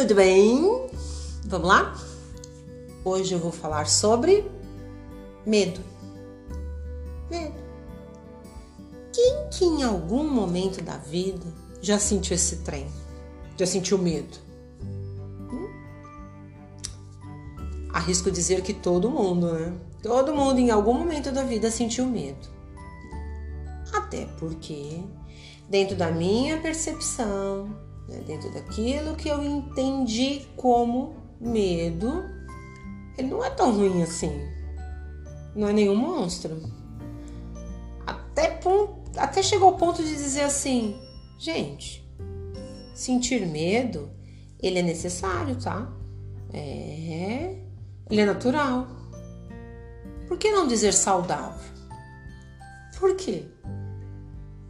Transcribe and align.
tudo 0.00 0.14
bem? 0.14 0.90
Vamos 1.46 1.68
lá? 1.68 1.96
Hoje 3.02 3.32
eu 3.32 3.38
vou 3.38 3.50
falar 3.50 3.86
sobre 3.86 4.44
medo. 5.46 5.80
Medo. 7.30 7.54
Quem 9.10 9.48
que 9.50 9.64
em 9.64 9.82
algum 9.82 10.28
momento 10.28 10.84
da 10.84 10.98
vida 10.98 11.46
já 11.80 11.98
sentiu 11.98 12.34
esse 12.34 12.56
trem? 12.56 12.86
Já 13.56 13.64
sentiu 13.64 13.96
medo? 13.96 14.36
Hum? 15.50 15.68
Arrisco 17.90 18.30
dizer 18.30 18.60
que 18.60 18.74
todo 18.74 19.10
mundo, 19.10 19.50
né? 19.50 19.72
Todo 20.02 20.34
mundo 20.34 20.58
em 20.58 20.70
algum 20.70 20.92
momento 20.92 21.32
da 21.32 21.42
vida 21.42 21.70
sentiu 21.70 22.04
medo. 22.04 22.46
Até 23.94 24.26
porque, 24.38 25.02
dentro 25.70 25.96
da 25.96 26.10
minha 26.10 26.60
percepção, 26.60 27.85
né, 28.08 28.20
dentro 28.26 28.52
daquilo 28.52 29.16
que 29.16 29.28
eu 29.28 29.42
entendi 29.44 30.46
como 30.56 31.16
medo, 31.40 32.24
ele 33.16 33.28
não 33.28 33.44
é 33.44 33.50
tão 33.50 33.72
ruim 33.72 34.02
assim. 34.02 34.32
Não 35.54 35.68
é 35.68 35.72
nenhum 35.72 35.96
monstro. 35.96 36.60
Até, 38.06 38.60
até 39.16 39.42
chegou 39.42 39.68
ao 39.68 39.76
ponto 39.76 40.02
de 40.02 40.14
dizer 40.14 40.42
assim, 40.42 41.00
gente, 41.38 42.06
sentir 42.94 43.46
medo, 43.46 44.10
ele 44.60 44.78
é 44.78 44.82
necessário, 44.82 45.56
tá? 45.56 45.90
É, 46.52 47.56
ele 48.10 48.20
é 48.20 48.26
natural. 48.26 48.88
Por 50.28 50.38
que 50.38 50.50
não 50.50 50.66
dizer 50.66 50.92
saudável? 50.92 51.74
Por 52.98 53.16
quê? 53.16 53.44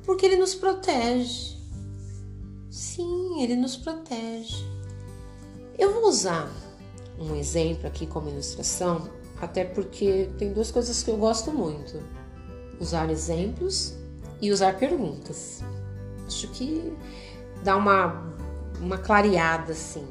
Porque 0.04 0.26
ele 0.26 0.36
nos 0.36 0.54
protege. 0.54 1.55
Sim, 2.76 3.42
ele 3.42 3.56
nos 3.56 3.74
protege. 3.74 4.66
Eu 5.78 5.94
vou 5.94 6.10
usar 6.10 6.52
um 7.18 7.34
exemplo 7.34 7.86
aqui 7.86 8.06
como 8.06 8.28
ilustração, 8.28 9.08
até 9.40 9.64
porque 9.64 10.28
tem 10.36 10.52
duas 10.52 10.70
coisas 10.70 11.02
que 11.02 11.10
eu 11.10 11.16
gosto 11.16 11.50
muito: 11.50 12.02
usar 12.78 13.08
exemplos 13.08 13.94
e 14.42 14.52
usar 14.52 14.78
perguntas. 14.78 15.64
Acho 16.26 16.48
que 16.48 16.92
dá 17.64 17.78
uma, 17.78 18.36
uma 18.78 18.98
clareada 18.98 19.72
assim 19.72 20.06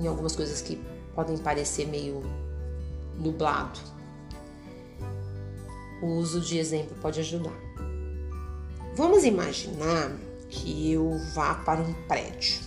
em 0.00 0.08
algumas 0.08 0.34
coisas 0.34 0.60
que 0.60 0.76
podem 1.14 1.38
parecer 1.38 1.86
meio 1.86 2.20
nublado. 3.14 3.78
O 6.02 6.16
uso 6.16 6.40
de 6.40 6.58
exemplo 6.58 6.96
pode 7.00 7.20
ajudar. 7.20 7.54
Vamos 8.96 9.22
imaginar 9.22 10.25
que 10.48 10.92
eu 10.92 11.18
vá 11.34 11.54
para 11.54 11.80
um 11.80 11.92
prédio, 12.06 12.60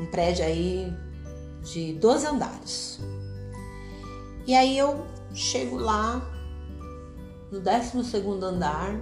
um 0.00 0.06
prédio 0.06 0.44
aí 0.44 0.92
de 1.62 1.94
12 1.94 2.26
andares. 2.26 3.00
E 4.46 4.54
aí 4.54 4.78
eu 4.78 5.04
chego 5.34 5.76
lá 5.76 6.22
no 7.50 7.60
12 7.60 8.44
andar, 8.44 8.94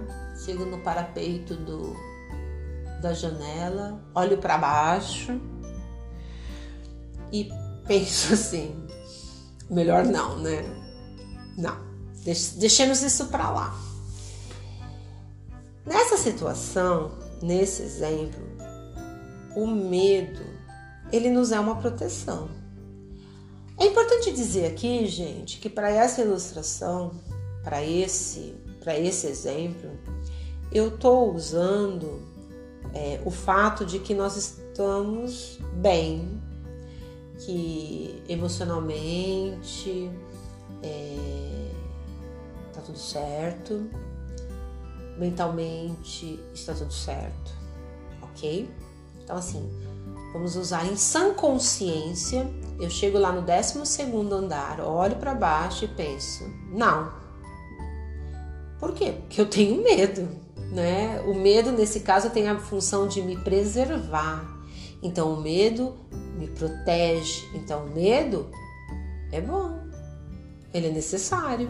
chego 0.43 0.65
no 0.65 0.79
parapeito 0.79 1.55
do, 1.55 1.95
da 3.01 3.13
janela, 3.13 4.03
olho 4.13 4.37
para 4.37 4.57
baixo 4.57 5.39
e 7.31 7.49
penso 7.87 8.33
assim: 8.33 8.87
melhor 9.69 10.05
não, 10.05 10.39
né? 10.39 10.63
Não, 11.57 11.77
deixemos 12.57 13.01
isso 13.01 13.27
para 13.27 13.49
lá. 13.49 13.79
Nessa 15.85 16.17
situação, 16.17 17.11
nesse 17.45 17.83
exemplo, 17.83 18.41
o 19.55 19.67
medo, 19.67 20.43
ele 21.11 21.29
nos 21.29 21.51
é 21.51 21.59
uma 21.59 21.75
proteção. 21.75 22.49
É 23.77 23.85
importante 23.85 24.31
dizer 24.31 24.65
aqui, 24.65 25.05
gente, 25.05 25.59
que 25.59 25.69
para 25.69 25.89
essa 25.89 26.21
ilustração, 26.21 27.11
para 27.63 27.83
esse, 27.83 28.55
para 28.79 28.97
esse 28.97 29.27
exemplo, 29.27 29.91
eu 30.71 30.87
estou 30.87 31.33
usando 31.33 32.21
é, 32.93 33.21
o 33.23 33.29
fato 33.29 33.85
de 33.85 33.99
que 33.99 34.13
nós 34.13 34.35
estamos 34.37 35.59
bem, 35.73 36.41
que 37.39 38.23
emocionalmente 38.27 40.09
é, 40.81 41.71
tá 42.73 42.81
tudo 42.81 42.97
certo, 42.97 43.87
mentalmente 45.17 46.39
está 46.53 46.73
tudo 46.73 46.93
certo, 46.93 47.51
ok? 48.21 48.69
Então, 49.23 49.37
assim, 49.37 49.69
vamos 50.33 50.55
usar 50.55 50.85
em 50.85 50.95
sã 50.95 51.33
consciência. 51.33 52.47
Eu 52.79 52.89
chego 52.89 53.17
lá 53.17 53.31
no 53.31 53.41
12 53.41 54.03
andar, 54.33 54.79
olho 54.81 55.15
para 55.15 55.33
baixo 55.33 55.85
e 55.85 55.87
penso: 55.87 56.43
não. 56.71 57.11
Por 58.79 58.93
quê? 58.93 59.15
Porque 59.21 59.41
eu 59.41 59.45
tenho 59.45 59.81
medo, 59.81 60.27
né? 60.71 61.21
O 61.21 61.33
medo, 61.33 61.71
nesse 61.71 62.01
caso, 62.01 62.29
tem 62.29 62.47
a 62.47 62.59
função 62.59 63.07
de 63.07 63.21
me 63.21 63.37
preservar. 63.37 64.53
Então, 65.01 65.33
o 65.33 65.41
medo 65.41 65.95
me 66.37 66.47
protege. 66.47 67.47
Então, 67.55 67.85
o 67.85 67.89
medo 67.89 68.47
é 69.31 69.41
bom, 69.41 69.79
ele 70.73 70.87
é 70.87 70.91
necessário, 70.91 71.69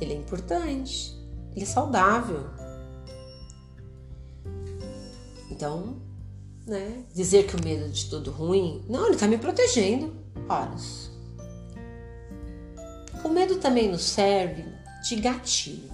ele 0.00 0.12
é 0.12 0.16
importante, 0.16 1.16
ele 1.54 1.64
é 1.64 1.66
saudável. 1.66 2.44
Então, 5.50 5.96
né, 6.66 7.04
dizer 7.14 7.46
que 7.46 7.56
o 7.56 7.64
medo 7.64 7.84
é 7.84 7.88
de 7.88 8.08
tudo 8.08 8.30
ruim, 8.30 8.84
não, 8.88 9.06
ele 9.06 9.14
está 9.14 9.26
me 9.26 9.38
protegendo. 9.38 10.14
Olha, 10.48 10.74
o 13.24 13.28
medo 13.28 13.56
também 13.56 13.90
nos 13.90 14.04
serve 14.04 14.64
de 15.08 15.16
gatilho. 15.16 15.90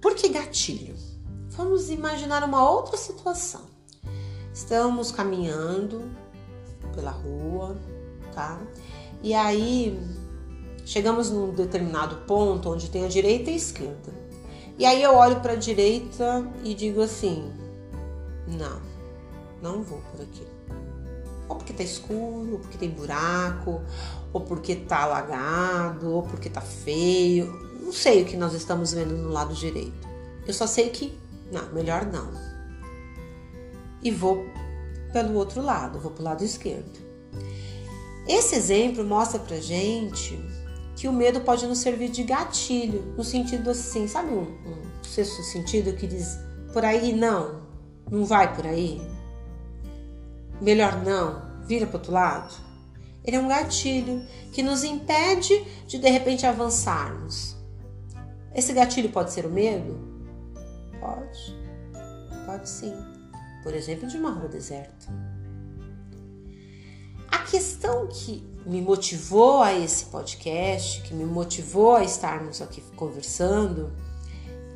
Por 0.00 0.14
que 0.14 0.28
gatilho? 0.28 0.94
Vamos 1.50 1.90
imaginar 1.90 2.42
uma 2.44 2.68
outra 2.68 2.96
situação. 2.96 3.62
Estamos 4.52 5.10
caminhando 5.12 6.10
pela 6.94 7.10
rua, 7.10 7.76
tá? 8.34 8.60
E 9.22 9.34
aí 9.34 9.98
chegamos 10.84 11.30
num 11.30 11.52
determinado 11.52 12.16
ponto 12.26 12.70
onde 12.70 12.90
tem 12.90 13.04
a 13.04 13.08
direita 13.08 13.50
e 13.50 13.54
a 13.54 13.56
esquerda. 13.56 14.12
E 14.78 14.84
aí 14.84 15.02
eu 15.02 15.14
olho 15.14 15.40
para 15.40 15.52
a 15.52 15.56
direita 15.56 16.44
e 16.64 16.74
digo 16.74 17.00
assim: 17.00 17.52
não, 18.46 18.80
não 19.62 19.82
vou 19.82 20.00
por 20.10 20.20
aqui. 20.20 20.46
Ou 21.48 21.56
porque 21.56 21.72
tá 21.72 21.82
escuro, 21.82 22.52
ou 22.52 22.58
porque 22.58 22.78
tem 22.78 22.90
buraco, 22.90 23.82
ou 24.32 24.40
porque 24.40 24.76
tá 24.76 25.02
alagado, 25.02 26.10
ou 26.10 26.22
porque 26.22 26.48
tá 26.48 26.60
feio. 26.60 27.46
Não 27.80 27.92
sei 27.92 28.22
o 28.22 28.24
que 28.24 28.36
nós 28.36 28.54
estamos 28.54 28.92
vendo 28.92 29.16
no 29.16 29.28
lado 29.28 29.54
direito. 29.54 30.08
Eu 30.46 30.54
só 30.54 30.66
sei 30.66 30.90
que, 30.90 31.16
não, 31.50 31.72
melhor 31.72 32.06
não. 32.06 32.30
E 34.02 34.10
vou 34.10 34.44
pelo 35.12 35.34
outro 35.34 35.60
lado, 35.62 35.98
vou 35.98 36.10
pro 36.10 36.24
lado 36.24 36.42
esquerdo. 36.42 37.00
Esse 38.26 38.54
exemplo 38.54 39.04
mostra 39.04 39.38
pra 39.38 39.56
gente 39.58 40.38
que 40.96 41.08
o 41.08 41.12
medo 41.12 41.40
pode 41.40 41.66
nos 41.66 41.78
servir 41.78 42.08
de 42.08 42.22
gatilho, 42.22 43.02
no 43.16 43.24
sentido 43.24 43.70
assim, 43.70 44.06
sabe 44.06 44.32
um, 44.32 44.42
um 44.42 45.04
sexto 45.04 45.42
sentido 45.42 45.92
que 45.94 46.06
diz 46.06 46.38
por 46.72 46.84
aí 46.84 47.12
não, 47.12 47.60
não 48.12 48.26
vai 48.26 48.54
por 48.54 48.66
aí? 48.66 49.00
Melhor 50.60 51.02
não, 51.02 51.64
vira 51.66 51.86
para 51.86 51.96
outro 51.96 52.12
lado. 52.12 52.54
Ele 53.24 53.36
é 53.36 53.40
um 53.40 53.48
gatilho 53.48 54.22
que 54.52 54.62
nos 54.62 54.84
impede 54.84 55.64
de 55.86 55.98
de 55.98 56.10
repente 56.10 56.44
avançarmos. 56.44 57.56
Esse 58.54 58.74
gatilho 58.74 59.08
pode 59.08 59.32
ser 59.32 59.46
o 59.46 59.50
medo? 59.50 59.98
Pode. 61.00 61.58
Pode 62.44 62.68
sim. 62.68 62.92
Por 63.62 63.72
exemplo, 63.72 64.06
de 64.06 64.18
uma 64.18 64.30
rua 64.30 64.48
deserta. 64.48 65.06
A 67.30 67.38
questão 67.38 68.08
que 68.08 68.46
me 68.66 68.82
motivou 68.82 69.62
a 69.62 69.72
esse 69.72 70.04
podcast, 70.06 71.00
que 71.00 71.14
me 71.14 71.24
motivou 71.24 71.96
a 71.96 72.04
estarmos 72.04 72.60
aqui 72.60 72.82
conversando, 72.94 73.90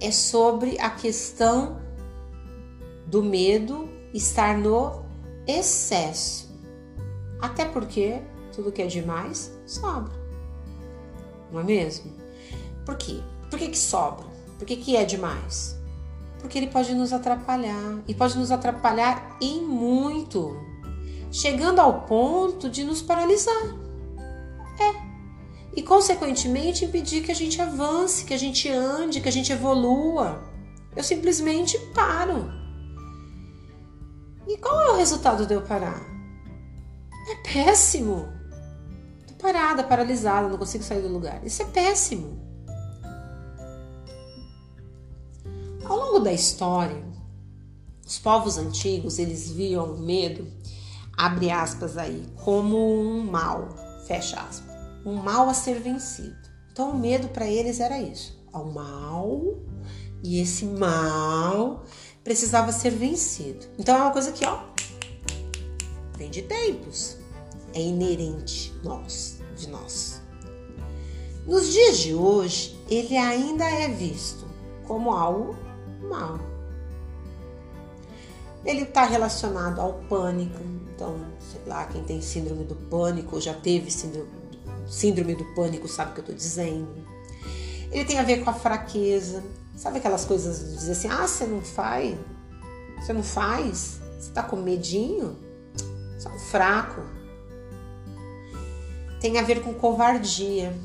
é 0.01 0.11
sobre 0.11 0.81
a 0.81 0.89
questão 0.89 1.85
do 3.07 3.23
medo 3.23 3.89
estar 4.13 4.59
no 4.59 5.05
excesso. 5.47 6.55
Até 7.41 7.65
porque 7.65 8.21
tudo 8.55 8.73
que 8.73 8.83
é 8.83 8.87
demais 8.87 9.53
sobra. 9.67 10.13
Não 11.53 11.61
é 11.61 11.65
mesmo? 11.65 12.13
Por 12.85 12.97
quê? 12.97 13.21
Por 13.51 13.59
que, 13.59 13.69
que 13.69 13.79
sobra? 13.79 14.27
Por 14.59 14.67
que, 14.67 14.77
que 14.77 14.97
é 14.97 15.05
demais? 15.05 15.77
Porque 16.41 16.59
ele 16.59 16.69
pode 16.69 16.95
nos 16.95 17.13
atrapalhar 17.13 18.03
e 18.07 18.15
pode 18.15 18.37
nos 18.39 18.51
atrapalhar 18.51 19.37
em 19.41 19.63
muito, 19.63 20.57
chegando 21.31 21.81
ao 21.81 22.03
ponto 22.03 22.69
de 22.69 22.85
nos 22.85 23.03
paralisar. 23.03 23.77
É. 24.81 25.07
E 25.75 25.83
consequentemente 25.83 26.85
impedir 26.85 27.23
que 27.23 27.31
a 27.31 27.35
gente 27.35 27.61
avance, 27.61 28.25
que 28.25 28.33
a 28.33 28.39
gente 28.39 28.69
ande, 28.69 29.21
que 29.21 29.29
a 29.29 29.33
gente 29.33 29.53
evolua. 29.53 30.43
Eu 30.95 31.05
simplesmente 31.05 31.79
paro. 31.95 32.66
E 34.47 34.57
qual 34.59 34.81
é 34.81 34.93
o 34.93 34.97
resultado 34.97 35.47
de 35.47 35.55
eu 35.55 35.63
parar? 35.63 36.01
É 37.29 37.35
péssimo. 37.53 38.29
Tô 39.27 39.35
parada, 39.35 39.83
paralisada, 39.83 40.49
não 40.49 40.57
consigo 40.57 40.85
sair 40.85 41.03
do 41.03 41.09
lugar. 41.09 41.45
Isso 41.45 41.63
é 41.63 41.65
péssimo. 41.67 42.39
Ao 45.85 45.97
longo 45.97 46.21
da 46.21 46.33
história, 46.33 47.05
os 48.07 48.19
povos 48.19 48.57
antigos, 48.57 49.19
eles 49.19 49.51
viam 49.51 49.95
o 49.95 49.99
medo, 49.99 50.47
abre 51.17 51.51
aspas 51.51 51.99
aí, 51.99 52.25
como 52.45 52.77
um 52.77 53.29
mal, 53.29 53.69
fecha 54.07 54.41
aspas, 54.41 54.75
um 55.05 55.15
mal 55.15 55.49
a 55.49 55.55
ser 55.55 55.81
vencido. 55.81 56.37
Então 56.71 56.91
o 56.91 56.99
medo 56.99 57.29
para 57.29 57.47
eles 57.47 57.81
era 57.81 58.01
isso, 58.01 58.39
ao 58.53 58.65
mal, 58.67 59.43
e 60.23 60.41
esse 60.41 60.65
mal 60.65 61.85
precisava 62.27 62.73
ser 62.73 62.91
vencido. 62.91 63.65
Então 63.79 63.97
é 63.97 64.01
uma 64.01 64.11
coisa 64.11 64.33
que, 64.33 64.45
ó, 64.45 64.59
vem 66.19 66.29
de 66.29 66.43
tempos, 66.43 67.19
é 67.73 67.81
inerente 67.81 68.75
nós, 68.83 69.39
de 69.57 69.69
nós. 69.69 70.21
Nos 71.47 71.73
dias 71.73 71.99
de 71.99 72.15
hoje, 72.15 72.77
ele 72.91 73.17
ainda 73.17 73.65
é 73.65 73.87
visto 73.87 74.45
como 74.89 75.13
algo 75.13 75.57
mal. 76.03 76.41
Ele 78.65 78.83
está 78.83 79.05
relacionado 79.05 79.81
ao 79.81 79.93
pânico, 80.09 80.59
então, 80.93 81.17
sei 81.39 81.61
lá, 81.65 81.87
quem 81.87 82.03
tem 82.03 82.21
síndrome 82.21 82.65
do 82.65 82.75
pânico, 82.75 83.41
já 83.41 83.55
teve 83.55 83.89
síndrome, 83.89 84.29
síndrome 84.89 85.37
do 85.37 85.45
pânico, 85.55 85.87
sabe 85.87 86.11
o 86.11 86.15
que 86.15 86.19
eu 86.19 86.23
estou 86.23 86.35
dizendo. 86.35 87.07
Ele 87.93 88.05
tem 88.05 88.19
a 88.19 88.25
ver 88.25 88.43
com 88.43 88.51
a 88.51 88.53
fraqueza, 88.53 89.45
sabe 89.77 89.99
aquelas 89.99 90.25
coisas 90.25 90.59
de 90.59 90.75
dizer 90.77 90.93
assim: 90.93 91.09
ah, 91.09 91.27
você 91.27 91.47
não 91.47 91.61
faz, 91.61 92.19
você 92.99 93.13
não 93.13 93.23
faz, 93.23 94.01
você 94.19 94.29
está 94.29 94.43
com 94.43 94.57
medinho, 94.57 95.37
você 96.19 96.27
é 96.27 96.31
um 96.31 96.39
fraco. 96.39 97.03
Tem 99.21 99.39
a 99.39 99.43
ver 99.43 99.63
com 99.63 99.73
covardia. 99.75 100.77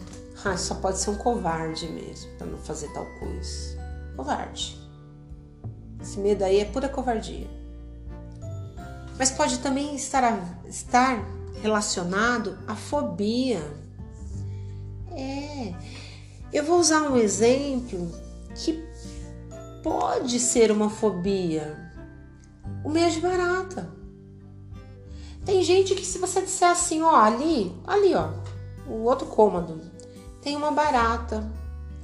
Ah, 0.44 0.58
só 0.58 0.76
pode 0.76 0.98
ser 0.98 1.12
um 1.12 1.16
covarde 1.16 1.88
mesmo 1.88 2.32
para 2.38 2.48
não 2.48 2.58
fazer 2.58 2.92
tal 2.94 3.06
coisa. 3.20 3.78
Covarde. 4.16 4.80
Esse 6.02 6.20
medo 6.20 6.44
aí 6.44 6.60
é 6.60 6.66
pura 6.66 6.90
covardia. 6.90 7.48
Mas 9.20 9.30
pode 9.30 9.60
também 9.60 9.96
estar, 9.96 10.64
estar 10.68 11.24
relacionado 11.62 12.58
à 12.68 12.76
fobia. 12.76 13.62
É. 15.12 15.74
Eu 16.52 16.64
vou 16.66 16.80
usar 16.80 17.04
um 17.04 17.18
exemplo 17.18 18.12
que 18.64 18.84
pode 19.84 20.40
ser 20.40 20.72
uma 20.72 20.90
fobia. 20.90 21.92
O 22.84 22.90
medo 22.90 23.12
de 23.12 23.22
barata. 23.22 23.92
Tem 25.46 25.64
gente 25.64 25.96
que 25.96 26.06
se 26.06 26.20
você 26.20 26.42
disser 26.42 26.70
assim, 26.70 27.02
ó, 27.02 27.16
ali, 27.16 27.76
ali, 27.86 28.14
ó, 28.14 28.30
o 28.88 29.04
outro 29.04 29.26
cômodo, 29.28 29.82
tem 30.42 30.56
uma 30.56 30.72
barata. 30.72 31.52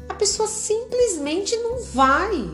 A 0.09 0.13
pessoa 0.15 0.48
simplesmente 0.48 1.56
não 1.57 1.80
vai. 1.81 2.50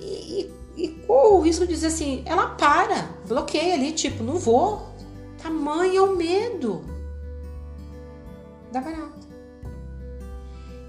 E, 0.00 0.50
e 0.76 0.88
corre 1.06 1.28
o 1.28 1.40
risco 1.40 1.66
de 1.66 1.72
dizer 1.72 1.88
assim, 1.88 2.22
ela 2.26 2.54
para, 2.54 3.08
bloqueia 3.26 3.74
ali, 3.74 3.92
tipo, 3.92 4.22
não 4.22 4.36
vou. 4.38 4.88
Tamanho 5.42 5.96
é 5.96 6.02
o 6.02 6.16
medo 6.16 6.84
da 8.70 8.80
barata. 8.80 9.19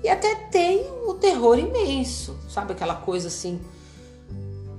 E 0.04 0.10
até 0.10 0.36
tem 0.36 0.86
o 1.06 1.14
terror 1.14 1.58
imenso, 1.60 2.38
sabe 2.50 2.74
aquela 2.74 2.96
coisa 2.96 3.28
assim 3.28 3.62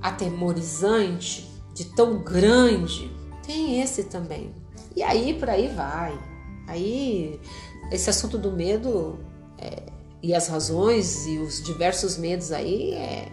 atemorizante, 0.01 1.49
de 1.73 1.85
tão 1.85 2.19
grande. 2.19 3.09
Tem 3.45 3.81
esse 3.81 4.03
também. 4.03 4.53
E 4.95 5.01
aí 5.01 5.33
por 5.33 5.49
aí 5.49 5.69
vai. 5.69 6.19
Aí 6.67 7.39
esse 7.91 8.09
assunto 8.09 8.37
do 8.37 8.51
medo 8.51 9.17
é, 9.57 9.83
e 10.21 10.33
as 10.33 10.47
razões 10.47 11.25
e 11.25 11.37
os 11.37 11.63
diversos 11.63 12.17
medos 12.17 12.51
aí 12.51 12.93
é, 12.93 13.31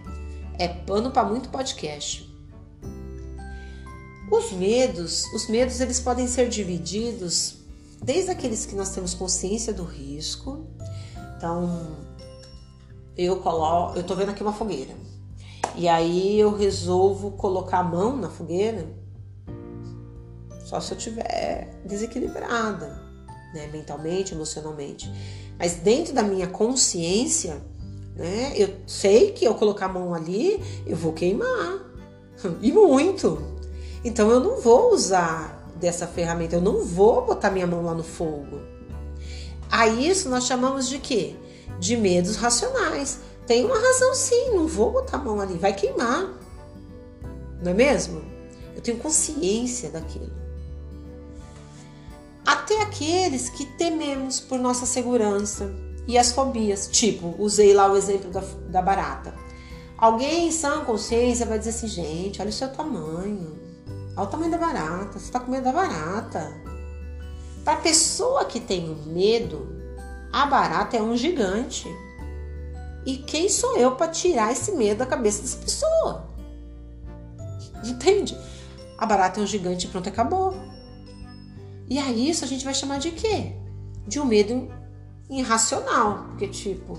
é 0.58 0.69
pano 0.69 1.10
para 1.10 1.25
muito 1.25 1.48
podcast. 1.48 2.28
Os 4.31 4.52
medos, 4.52 5.25
os 5.34 5.48
medos 5.48 5.81
eles 5.81 5.98
podem 5.98 6.28
ser 6.28 6.48
divididos 6.48 7.56
desde 8.02 8.31
aqueles 8.31 8.64
que 8.64 8.75
nós 8.75 8.90
temos 8.90 9.12
consciência 9.12 9.72
do 9.72 9.84
risco. 9.84 10.66
Então, 11.40 11.96
eu 13.16 13.37
coloco, 13.37 13.98
eu 13.98 14.02
tô 14.02 14.14
vendo 14.14 14.28
aqui 14.28 14.42
uma 14.42 14.52
fogueira. 14.52 14.92
E 15.75 15.88
aí 15.88 16.38
eu 16.38 16.54
resolvo 16.54 17.31
colocar 17.31 17.78
a 17.78 17.82
mão 17.82 18.14
na 18.14 18.28
fogueira 18.28 18.87
só 20.66 20.78
se 20.78 20.92
eu 20.92 20.98
tiver 20.98 21.81
desequilibrada, 21.82 23.02
né, 23.54 23.69
mentalmente, 23.72 24.34
emocionalmente. 24.34 25.10
Mas 25.58 25.76
dentro 25.76 26.12
da 26.12 26.22
minha 26.22 26.46
consciência, 26.46 27.56
né? 28.14 28.52
Eu 28.54 28.76
sei 28.87 29.32
que 29.32 29.46
eu 29.46 29.54
colocar 29.54 29.87
a 29.87 29.88
mão 29.88 30.12
ali, 30.12 30.62
eu 30.87 30.94
vou 30.94 31.14
queimar. 31.14 31.81
E 32.60 32.70
muito. 32.70 33.42
Então 34.04 34.31
eu 34.31 34.40
não 34.40 34.60
vou 34.60 34.92
usar 34.92 35.66
dessa 35.76 36.06
ferramenta, 36.06 36.56
eu 36.56 36.60
não 36.60 36.84
vou 36.84 37.25
botar 37.25 37.50
minha 37.50 37.66
mão 37.66 37.82
lá 37.82 37.94
no 37.94 38.02
fogo. 38.04 38.60
A 39.70 39.87
isso 39.87 40.28
nós 40.28 40.46
chamamos 40.46 40.88
de 40.88 40.99
quê? 40.99 41.37
De 41.78 41.96
medos 41.96 42.37
racionais. 42.37 43.20
Tem 43.46 43.64
uma 43.64 43.78
razão 43.78 44.14
sim, 44.14 44.50
não 44.55 44.67
vou 44.67 44.93
botar 44.93 45.17
a 45.17 45.20
mão 45.20 45.40
ali, 45.40 45.55
vai 45.55 45.72
queimar. 45.72 46.28
Não 47.62 47.72
é 47.72 47.75
mesmo? 47.75 48.22
Eu 48.75 48.82
tenho 48.82 48.99
consciência 48.99 49.90
daquilo. 49.90 50.32
Até 52.44 52.82
aqueles 52.82 53.49
que 53.50 53.64
tememos 53.64 54.40
por 54.40 54.58
nossa 54.58 54.87
segurança, 54.87 55.73
e 56.11 56.19
as 56.19 56.32
fobias. 56.32 56.88
Tipo, 56.88 57.34
usei 57.38 57.73
lá 57.73 57.90
o 57.90 57.96
exemplo 57.96 58.31
da, 58.31 58.43
da 58.69 58.82
barata. 58.82 59.32
Alguém 59.96 60.49
em 60.49 60.50
sã 60.50 60.84
consciência 60.84 61.46
vai 61.46 61.58
dizer 61.58 61.70
assim, 61.70 61.87
gente, 61.87 62.40
olha 62.40 62.50
o 62.50 62.52
seu 62.52 62.69
tamanho. 62.69 63.58
Olha 64.16 64.26
o 64.26 64.26
tamanho 64.26 64.50
da 64.50 64.58
barata. 64.58 65.19
Você 65.19 65.26
está 65.26 65.38
com 65.38 65.50
medo 65.50 65.64
da 65.64 65.73
barata. 65.73 66.52
Para 67.64 67.74
a 67.74 67.80
pessoa 67.80 68.44
que 68.44 68.60
tem 68.60 68.94
medo, 69.06 69.68
a 70.32 70.46
barata 70.46 70.96
é 70.96 71.02
um 71.02 71.16
gigante. 71.16 71.88
E 73.04 73.18
quem 73.18 73.48
sou 73.48 73.76
eu 73.76 73.96
para 73.96 74.10
tirar 74.10 74.52
esse 74.52 74.72
medo 74.72 74.98
da 74.98 75.06
cabeça 75.06 75.42
dessa 75.42 75.58
pessoa? 75.58 76.28
Entende? 77.85 78.37
A 78.99 79.06
barata 79.06 79.40
é 79.40 79.42
um 79.42 79.46
gigante 79.46 79.87
e 79.87 79.90
pronto, 79.90 80.08
acabou. 80.08 80.54
E 81.88 81.99
aí 81.99 82.30
isso 82.30 82.44
a 82.44 82.49
gente 82.49 82.64
vai 82.64 82.75
chamar 82.75 82.99
de 82.99 83.11
quê? 83.11 83.54
De 84.06 84.20
um 84.20 84.25
medo 84.25 84.68
irracional. 85.28 86.26
Porque, 86.28 86.49
tipo, 86.49 86.99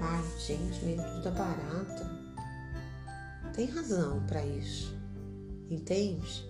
ai, 0.00 0.24
gente, 0.46 0.84
medo 0.84 1.22
da 1.22 1.30
barata. 1.30 2.10
Tem 3.52 3.66
razão 3.66 4.24
para 4.26 4.44
isso. 4.44 4.96
Entende? 5.68 6.49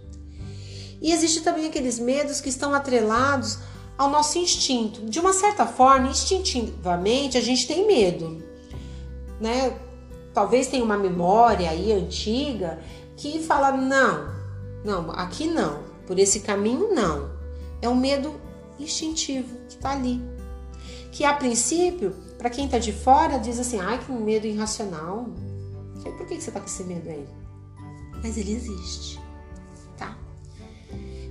E 1.00 1.12
existe 1.12 1.40
também 1.40 1.66
aqueles 1.66 1.98
medos 1.98 2.40
que 2.40 2.48
estão 2.48 2.74
atrelados 2.74 3.58
ao 3.96 4.10
nosso 4.10 4.38
instinto. 4.38 5.04
De 5.06 5.18
uma 5.18 5.32
certa 5.32 5.66
forma, 5.66 6.08
instintivamente, 6.08 7.38
a 7.38 7.40
gente 7.40 7.66
tem 7.66 7.86
medo, 7.86 8.42
né? 9.40 9.76
Talvez 10.32 10.68
tenha 10.68 10.84
uma 10.84 10.96
memória 10.96 11.70
aí 11.70 11.92
antiga 11.92 12.78
que 13.16 13.40
fala: 13.40 13.72
não, 13.72 14.34
não, 14.84 15.10
aqui 15.12 15.46
não, 15.46 15.82
por 16.06 16.18
esse 16.18 16.40
caminho 16.40 16.94
não. 16.94 17.30
É 17.82 17.88
um 17.88 17.96
medo 17.96 18.38
instintivo 18.78 19.56
que 19.68 19.76
está 19.76 19.92
ali 19.92 20.20
que 21.10 21.24
a 21.24 21.34
princípio, 21.34 22.14
para 22.38 22.50
quem 22.50 22.66
está 22.66 22.78
de 22.78 22.92
fora, 22.92 23.38
diz 23.38 23.58
assim: 23.58 23.78
ai, 23.78 23.98
que 23.98 24.12
medo 24.12 24.46
irracional. 24.46 25.28
Por 26.02 26.26
que 26.26 26.40
você 26.40 26.48
está 26.48 26.60
com 26.60 26.66
esse 26.66 26.84
medo 26.84 27.08
aí? 27.08 27.26
Mas 28.22 28.36
ele 28.38 28.52
existe? 28.52 29.19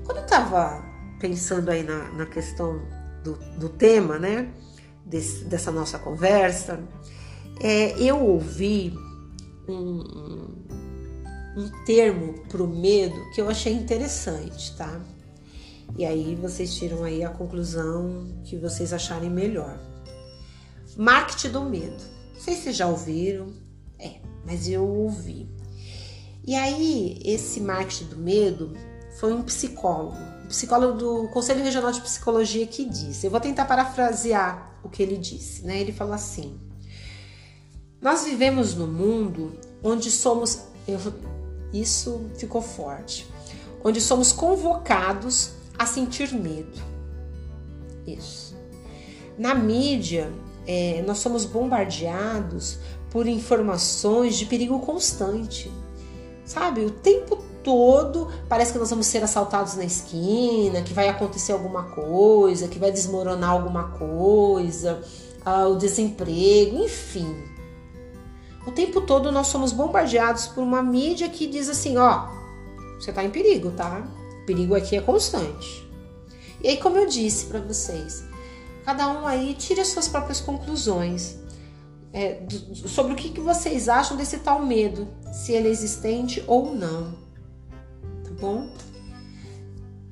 Quando 0.09 0.17
eu 0.17 0.23
estava 0.23 0.83
pensando 1.19 1.69
aí 1.69 1.83
na, 1.83 2.11
na 2.13 2.25
questão 2.25 2.81
do, 3.23 3.35
do, 3.59 3.69
tema, 3.69 4.17
né, 4.17 4.51
Des, 5.05 5.41
dessa 5.41 5.71
nossa 5.71 5.99
conversa, 5.99 6.83
é, 7.61 7.91
eu 8.01 8.19
ouvi 8.19 8.91
um, 9.67 9.99
um, 11.55 11.69
termo 11.85 12.39
para 12.47 12.63
o 12.63 12.67
medo 12.67 13.29
que 13.35 13.39
eu 13.39 13.47
achei 13.47 13.71
interessante, 13.71 14.75
tá? 14.75 14.99
E 15.95 16.03
aí 16.03 16.33
vocês 16.33 16.73
tiram 16.73 17.03
aí 17.03 17.23
a 17.23 17.29
conclusão 17.29 18.41
que 18.43 18.57
vocês 18.57 18.91
acharem 18.91 19.29
melhor. 19.29 19.79
Marketing 20.97 21.49
do 21.49 21.61
medo. 21.61 22.03
Não 22.33 22.41
sei 22.41 22.55
se 22.55 22.71
já 22.71 22.87
ouviram. 22.87 23.53
É, 23.99 24.15
mas 24.43 24.67
eu 24.67 24.87
ouvi. 24.87 25.47
E 26.43 26.55
aí, 26.55 27.21
esse 27.23 27.61
marketing 27.61 28.05
do 28.05 28.17
medo 28.17 28.73
foi 29.19 29.33
um 29.33 29.41
psicólogo, 29.41 30.17
um 30.45 30.47
psicólogo 30.47 30.97
do 30.97 31.27
Conselho 31.27 31.61
Regional 31.61 31.91
de 31.91 31.99
Psicologia 31.99 32.65
que 32.65 32.85
disse. 32.85 33.27
Eu 33.27 33.31
vou 33.31 33.41
tentar 33.41 33.65
parafrasear 33.65 34.79
o 34.81 34.87
que 34.87 35.03
ele 35.03 35.17
disse, 35.17 35.65
né? 35.65 35.77
Ele 35.81 35.91
falou 35.91 36.13
assim: 36.13 36.57
Nós 38.01 38.23
vivemos 38.23 38.75
no 38.75 38.87
mundo 38.87 39.59
onde 39.83 40.09
somos. 40.09 40.61
Eu, 40.87 40.97
isso 41.73 42.31
ficou 42.37 42.61
forte. 42.61 43.27
Onde 43.83 43.99
somos 43.99 44.31
convocados 44.31 45.51
a 45.77 45.85
sentir 45.85 46.33
medo. 46.33 46.81
Isso. 48.07 48.55
Na 49.37 49.53
mídia, 49.53 50.31
é, 50.65 51.03
nós 51.05 51.17
somos 51.17 51.43
bombardeados 51.43 52.79
por 53.11 53.27
informações 53.27 54.37
de 54.37 54.45
perigo 54.45 54.79
constante. 54.79 55.69
Sabe? 56.45 56.85
O 56.85 56.91
tempo 56.91 57.48
todo 57.63 58.27
parece 58.47 58.73
que 58.73 58.79
nós 58.79 58.89
vamos 58.89 59.07
ser 59.07 59.23
assaltados 59.23 59.75
na 59.75 59.83
esquina, 59.83 60.81
que 60.81 60.93
vai 60.93 61.07
acontecer 61.09 61.51
alguma 61.51 61.83
coisa, 61.83 62.67
que 62.67 62.79
vai 62.79 62.91
desmoronar 62.91 63.51
alguma 63.51 63.89
coisa, 63.89 65.01
ah, 65.45 65.67
o 65.67 65.75
desemprego, 65.75 66.83
enfim. 66.83 67.35
O 68.67 68.71
tempo 68.71 69.01
todo 69.01 69.31
nós 69.31 69.47
somos 69.47 69.71
bombardeados 69.71 70.47
por 70.47 70.61
uma 70.61 70.83
mídia 70.83 71.29
que 71.29 71.47
diz 71.47 71.69
assim: 71.69 71.97
ó, 71.97 72.27
você 72.99 73.11
tá 73.11 73.23
em 73.23 73.29
perigo, 73.29 73.71
tá? 73.71 74.07
O 74.41 74.45
perigo 74.45 74.75
aqui 74.75 74.95
é 74.95 75.01
constante. 75.01 75.87
E 76.61 76.67
aí, 76.67 76.77
como 76.77 76.97
eu 76.97 77.07
disse 77.07 77.45
para 77.45 77.59
vocês, 77.59 78.23
cada 78.83 79.07
um 79.07 79.25
aí 79.25 79.53
tire 79.53 79.79
as 79.79 79.87
suas 79.87 80.07
próprias 80.07 80.41
conclusões 80.41 81.37
é, 82.13 82.41
sobre 82.85 83.13
o 83.13 83.15
que, 83.15 83.29
que 83.29 83.39
vocês 83.39 83.87
acham 83.87 84.17
desse 84.17 84.39
tal 84.39 84.65
medo, 84.65 85.07
se 85.31 85.53
ele 85.53 85.67
é 85.67 85.71
existente 85.71 86.43
ou 86.47 86.73
não. 86.73 87.28
Bom? 88.39 88.69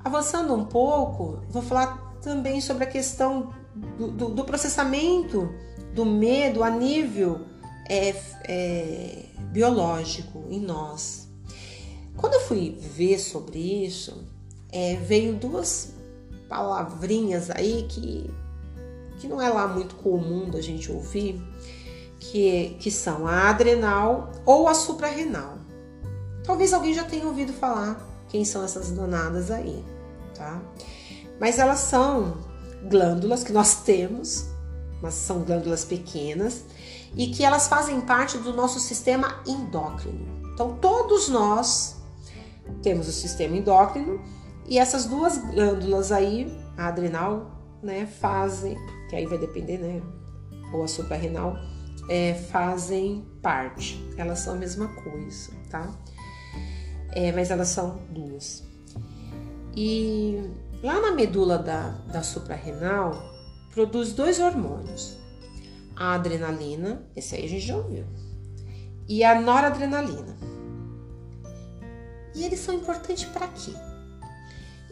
Avançando 0.04 0.54
um 0.54 0.64
pouco, 0.64 1.40
vou 1.48 1.62
falar 1.62 2.16
também 2.22 2.60
sobre 2.60 2.84
a 2.84 2.86
questão 2.86 3.52
do, 3.74 4.08
do, 4.08 4.28
do 4.28 4.44
processamento 4.44 5.52
do 5.94 6.04
medo 6.04 6.62
a 6.62 6.70
nível 6.70 7.40
é, 7.88 8.14
é, 8.44 9.24
biológico 9.50 10.44
em 10.50 10.60
nós. 10.60 11.28
Quando 12.16 12.34
eu 12.34 12.40
fui 12.40 12.76
ver 12.80 13.18
sobre 13.18 13.58
isso, 13.86 14.24
é, 14.70 14.96
veio 14.96 15.34
duas 15.34 15.94
palavrinhas 16.48 17.50
aí 17.50 17.86
que, 17.88 18.30
que 19.18 19.28
não 19.28 19.40
é 19.40 19.48
lá 19.48 19.66
muito 19.66 19.94
comum 19.96 20.50
da 20.50 20.60
gente 20.60 20.90
ouvir, 20.90 21.40
que, 22.18 22.76
que 22.80 22.90
são 22.90 23.26
a 23.26 23.48
adrenal 23.48 24.32
ou 24.44 24.68
a 24.68 24.74
suprarrenal. 24.74 25.58
Talvez 26.44 26.72
alguém 26.72 26.94
já 26.94 27.04
tenha 27.04 27.26
ouvido 27.26 27.52
falar 27.52 28.07
quem 28.28 28.44
são 28.44 28.62
essas 28.64 28.90
donadas 28.90 29.50
aí, 29.50 29.84
tá? 30.34 30.60
Mas 31.40 31.58
elas 31.58 31.80
são 31.80 32.38
glândulas 32.88 33.42
que 33.42 33.52
nós 33.52 33.82
temos, 33.82 34.48
mas 35.02 35.14
são 35.14 35.42
glândulas 35.42 35.84
pequenas 35.84 36.64
e 37.16 37.28
que 37.28 37.44
elas 37.44 37.68
fazem 37.68 38.00
parte 38.00 38.38
do 38.38 38.52
nosso 38.52 38.78
sistema 38.80 39.42
endócrino. 39.46 40.26
Então, 40.52 40.76
todos 40.80 41.28
nós 41.28 41.96
temos 42.82 43.08
o 43.08 43.12
sistema 43.12 43.56
endócrino 43.56 44.20
e 44.66 44.78
essas 44.78 45.06
duas 45.06 45.38
glândulas 45.38 46.12
aí, 46.12 46.52
a 46.76 46.88
adrenal, 46.88 47.58
né, 47.82 48.06
fazem, 48.06 48.76
que 49.08 49.16
aí 49.16 49.24
vai 49.24 49.38
depender, 49.38 49.78
né, 49.78 50.02
ou 50.72 50.82
a 50.82 50.88
suprarrenal, 50.88 51.56
é, 52.10 52.34
fazem 52.34 53.26
parte. 53.42 54.04
Elas 54.16 54.40
são 54.40 54.54
a 54.54 54.56
mesma 54.56 54.88
coisa, 54.88 55.52
tá? 55.70 55.90
É, 57.12 57.32
mas 57.32 57.50
elas 57.50 57.68
são 57.68 58.00
duas. 58.10 58.64
E 59.74 60.50
lá 60.82 61.00
na 61.00 61.12
medula 61.12 61.58
da, 61.58 61.90
da 62.12 62.22
suprarrenal 62.22 63.12
produz 63.72 64.12
dois 64.12 64.40
hormônios. 64.40 65.16
A 65.94 66.14
adrenalina, 66.14 67.02
esse 67.16 67.34
aí 67.34 67.44
a 67.44 67.48
gente 67.48 67.66
já 67.66 67.76
ouviu, 67.76 68.04
e 69.08 69.24
a 69.24 69.40
noradrenalina. 69.40 70.36
E 72.34 72.44
eles 72.44 72.60
são 72.60 72.74
importantes 72.74 73.24
para 73.24 73.48
quê? 73.48 73.72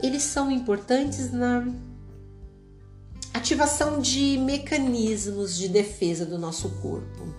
Eles 0.03 0.23
são 0.23 0.51
importantes 0.51 1.33
na 1.33 1.67
ativação 3.33 4.01
de 4.01 4.39
mecanismos 4.39 5.57
de 5.57 5.69
defesa 5.69 6.27
do 6.27 6.39
nosso 6.39 6.71
corpo. 6.81 7.35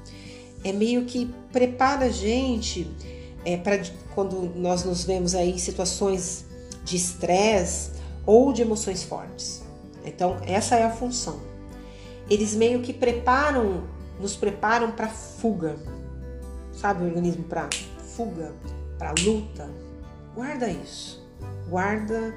É 0.64 0.72
meio 0.72 1.06
que 1.06 1.34
prepara 1.52 2.06
a 2.06 2.10
gente 2.10 2.90
é, 3.48 3.56
para 3.56 3.80
quando 4.14 4.52
nós 4.58 4.84
nos 4.84 5.06
vemos 5.06 5.34
aí 5.34 5.52
em 5.52 5.58
situações 5.58 6.44
de 6.84 6.98
estresse 6.98 7.92
ou 8.26 8.52
de 8.52 8.62
emoções 8.62 9.04
fortes. 9.04 9.64
Então, 10.04 10.36
essa 10.46 10.76
é 10.76 10.84
a 10.84 10.90
função. 10.90 11.40
Eles 12.30 12.54
meio 12.54 12.82
que 12.82 12.92
preparam, 12.92 13.86
nos 14.20 14.36
preparam 14.36 14.92
para 14.92 15.08
fuga. 15.08 15.78
Sabe 16.74 17.04
o 17.04 17.08
organismo 17.08 17.46
para 17.46 17.70
fuga, 18.18 18.52
para 18.98 19.14
luta? 19.18 19.70
Guarda 20.36 20.70
isso. 20.70 21.26
Guarda 21.70 22.36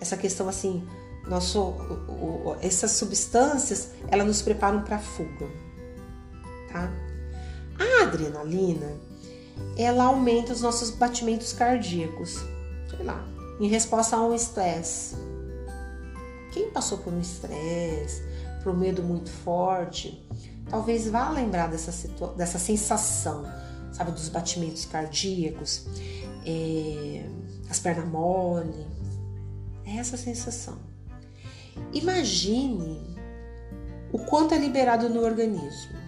essa 0.00 0.16
questão 0.16 0.48
assim, 0.48 0.86
nosso, 1.26 1.60
o, 1.60 2.50
o, 2.50 2.56
essas 2.62 2.92
substâncias, 2.92 3.90
elas 4.08 4.26
nos 4.26 4.40
preparam 4.40 4.82
para 4.82 5.00
fuga, 5.00 5.48
tá? 6.72 6.92
A 7.76 8.04
adrenalina, 8.04 8.92
ela 9.76 10.04
aumenta 10.04 10.52
os 10.52 10.60
nossos 10.60 10.90
batimentos 10.90 11.52
cardíacos, 11.52 12.38
sei 12.88 13.04
lá, 13.04 13.24
em 13.60 13.68
resposta 13.68 14.16
a 14.16 14.22
um 14.22 14.34
estresse. 14.34 15.16
Quem 16.52 16.70
passou 16.70 16.98
por 16.98 17.12
um 17.12 17.20
estresse, 17.20 18.22
por 18.62 18.72
um 18.72 18.78
medo 18.78 19.02
muito 19.02 19.30
forte, 19.30 20.24
talvez 20.68 21.08
vá 21.08 21.28
lembrar 21.30 21.68
dessa, 21.68 22.08
dessa 22.36 22.58
sensação, 22.58 23.44
sabe, 23.92 24.12
dos 24.12 24.28
batimentos 24.28 24.84
cardíacos, 24.84 25.86
é, 26.46 27.24
as 27.68 27.80
pernas 27.80 28.08
mole, 28.08 28.86
é 29.84 29.96
essa 29.96 30.16
sensação. 30.16 30.78
Imagine 31.92 33.14
o 34.12 34.18
quanto 34.18 34.54
é 34.54 34.58
liberado 34.58 35.08
no 35.08 35.22
organismo. 35.22 36.03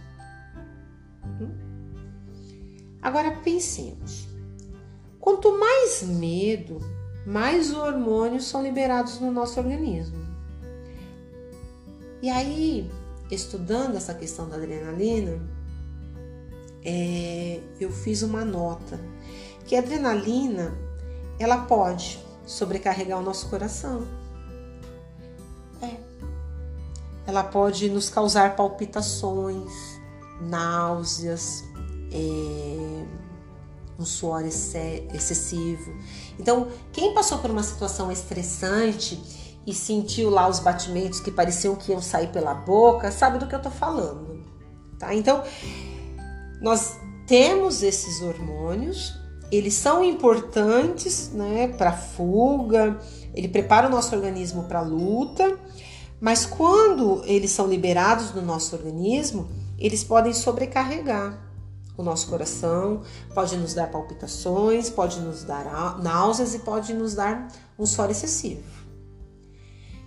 Agora 3.07 3.31
pensemos: 3.31 4.27
quanto 5.21 5.57
mais 5.57 6.03
medo, 6.03 6.81
mais 7.25 7.73
hormônios 7.73 8.47
são 8.47 8.61
liberados 8.65 9.21
no 9.21 9.31
nosso 9.31 9.61
organismo. 9.61 10.27
E 12.21 12.29
aí, 12.29 12.91
estudando 13.31 13.95
essa 13.95 14.13
questão 14.13 14.49
da 14.49 14.57
adrenalina, 14.57 15.41
é, 16.85 17.61
eu 17.79 17.93
fiz 17.93 18.23
uma 18.23 18.45
nota 18.45 18.99
que 19.67 19.77
a 19.77 19.79
adrenalina 19.79 20.77
ela 21.39 21.59
pode 21.59 22.19
sobrecarregar 22.45 23.21
o 23.21 23.23
nosso 23.23 23.49
coração. 23.49 24.05
Ela 27.25 27.45
pode 27.45 27.89
nos 27.89 28.09
causar 28.09 28.57
palpitações, 28.57 29.73
náuseas, 30.41 31.63
é, 32.17 33.05
um 33.99 34.05
suor 34.05 34.45
excessivo. 34.45 35.95
Então, 36.39 36.69
quem 36.93 37.15
passou 37.15 37.39
por 37.39 37.51
uma 37.51 37.63
situação 37.63 38.11
estressante 38.11 39.21
e 39.67 39.75
sentiu 39.75 40.31
lá 40.31 40.49
os 40.49 40.61
batimentos 40.61 41.21
que 41.21 41.31
pareciam 41.31 41.75
que 41.75 41.93
iam 41.93 42.01
sair 42.01 42.29
pela 42.29 42.55
boca, 42.55 43.11
sabe 43.11 43.39
do 43.39 43.47
que 43.47 43.55
eu 43.55 43.63
tô 43.63 43.71
falando, 43.71 44.43
tá? 44.99 45.15
Então, 45.15 45.43
nós 46.61 46.97
temos 47.27 47.83
esses 47.83 48.23
hormônios, 48.23 49.15
eles 49.51 49.75
são 49.75 50.05
importantes, 50.05 51.31
né, 51.31 51.69
para 51.69 51.93
fuga, 51.93 52.99
ele 53.35 53.49
prepara 53.49 53.89
o 53.89 53.91
nosso 53.91 54.15
organismo 54.15 54.65
para 54.65 54.81
luta 54.81 55.59
mas 56.21 56.47
quando 56.47 57.23
eles 57.25 57.51
são 57.51 57.67
liberados 57.67 58.35
no 58.35 58.43
nosso 58.43 58.75
organismo, 58.75 59.49
eles 59.79 60.03
podem 60.03 60.33
sobrecarregar 60.33 61.46
o 61.97 62.03
nosso 62.03 62.29
coração, 62.29 63.03
pode 63.35 63.57
nos 63.57 63.75
dar 63.75 63.91
palpitações, 63.91 64.91
pode 64.91 65.21
nos 65.21 65.45
dar 65.45 65.99
náuseas 65.99 66.55
e 66.55 66.59
pode 66.61 66.93
nos 66.93 67.15
dar 67.15 67.49
um 67.79 67.87
suor 67.87 68.11
excessivo. 68.11 68.63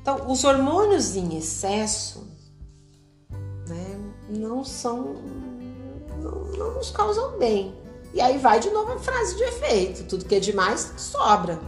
Então, 0.02 0.30
os 0.32 0.44
hormônios 0.44 1.16
em 1.16 1.38
excesso 1.38 2.28
né, 3.68 4.00
não 4.30 4.64
são. 4.64 5.16
Não, 6.22 6.46
não 6.58 6.74
nos 6.76 6.92
causam 6.92 7.38
bem. 7.38 7.76
E 8.14 8.22
aí 8.22 8.38
vai 8.38 8.60
de 8.60 8.70
novo 8.70 8.94
a 8.94 9.00
frase 9.00 9.36
de 9.36 9.44
efeito: 9.44 10.04
tudo 10.06 10.26
que 10.26 10.36
é 10.36 10.40
demais 10.40 10.94
sobra. 10.98 11.60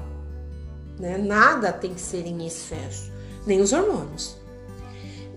Né? 0.99 1.17
Nada 1.17 1.73
tem 1.73 1.93
que 1.93 2.01
ser 2.01 2.25
em 2.25 2.45
excesso 2.45 3.11
nem 3.45 3.61
os 3.61 3.73
hormônios. 3.73 4.35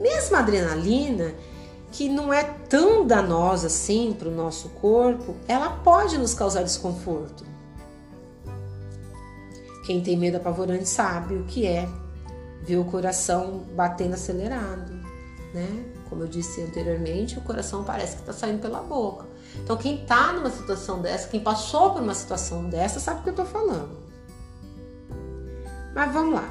Mesmo 0.00 0.36
a 0.36 0.40
adrenalina, 0.40 1.34
que 1.94 2.08
não 2.08 2.32
é 2.32 2.42
tão 2.42 3.06
danosa 3.06 3.68
assim 3.68 4.12
para 4.18 4.28
o 4.28 4.32
nosso 4.32 4.68
corpo, 4.70 5.36
ela 5.46 5.70
pode 5.70 6.18
nos 6.18 6.34
causar 6.34 6.64
desconforto. 6.64 7.46
Quem 9.86 10.02
tem 10.02 10.16
medo 10.16 10.38
apavorante 10.38 10.88
sabe 10.88 11.36
o 11.36 11.44
que 11.44 11.64
é 11.64 11.88
ver 12.64 12.78
o 12.78 12.84
coração 12.84 13.64
batendo 13.76 14.14
acelerado, 14.14 14.92
né? 15.54 15.84
Como 16.08 16.24
eu 16.24 16.26
disse 16.26 16.62
anteriormente, 16.62 17.38
o 17.38 17.42
coração 17.42 17.84
parece 17.84 18.16
que 18.16 18.22
está 18.22 18.32
saindo 18.32 18.60
pela 18.60 18.80
boca. 18.80 19.26
Então, 19.62 19.76
quem 19.76 20.02
está 20.02 20.32
numa 20.32 20.50
situação 20.50 21.00
dessa, 21.00 21.28
quem 21.28 21.38
passou 21.38 21.92
por 21.92 22.02
uma 22.02 22.14
situação 22.14 22.68
dessa, 22.68 22.98
sabe 22.98 23.20
o 23.20 23.22
que 23.22 23.28
eu 23.28 23.34
estou 23.34 23.46
falando. 23.46 23.96
Mas 25.94 26.12
vamos 26.12 26.34
lá. 26.34 26.50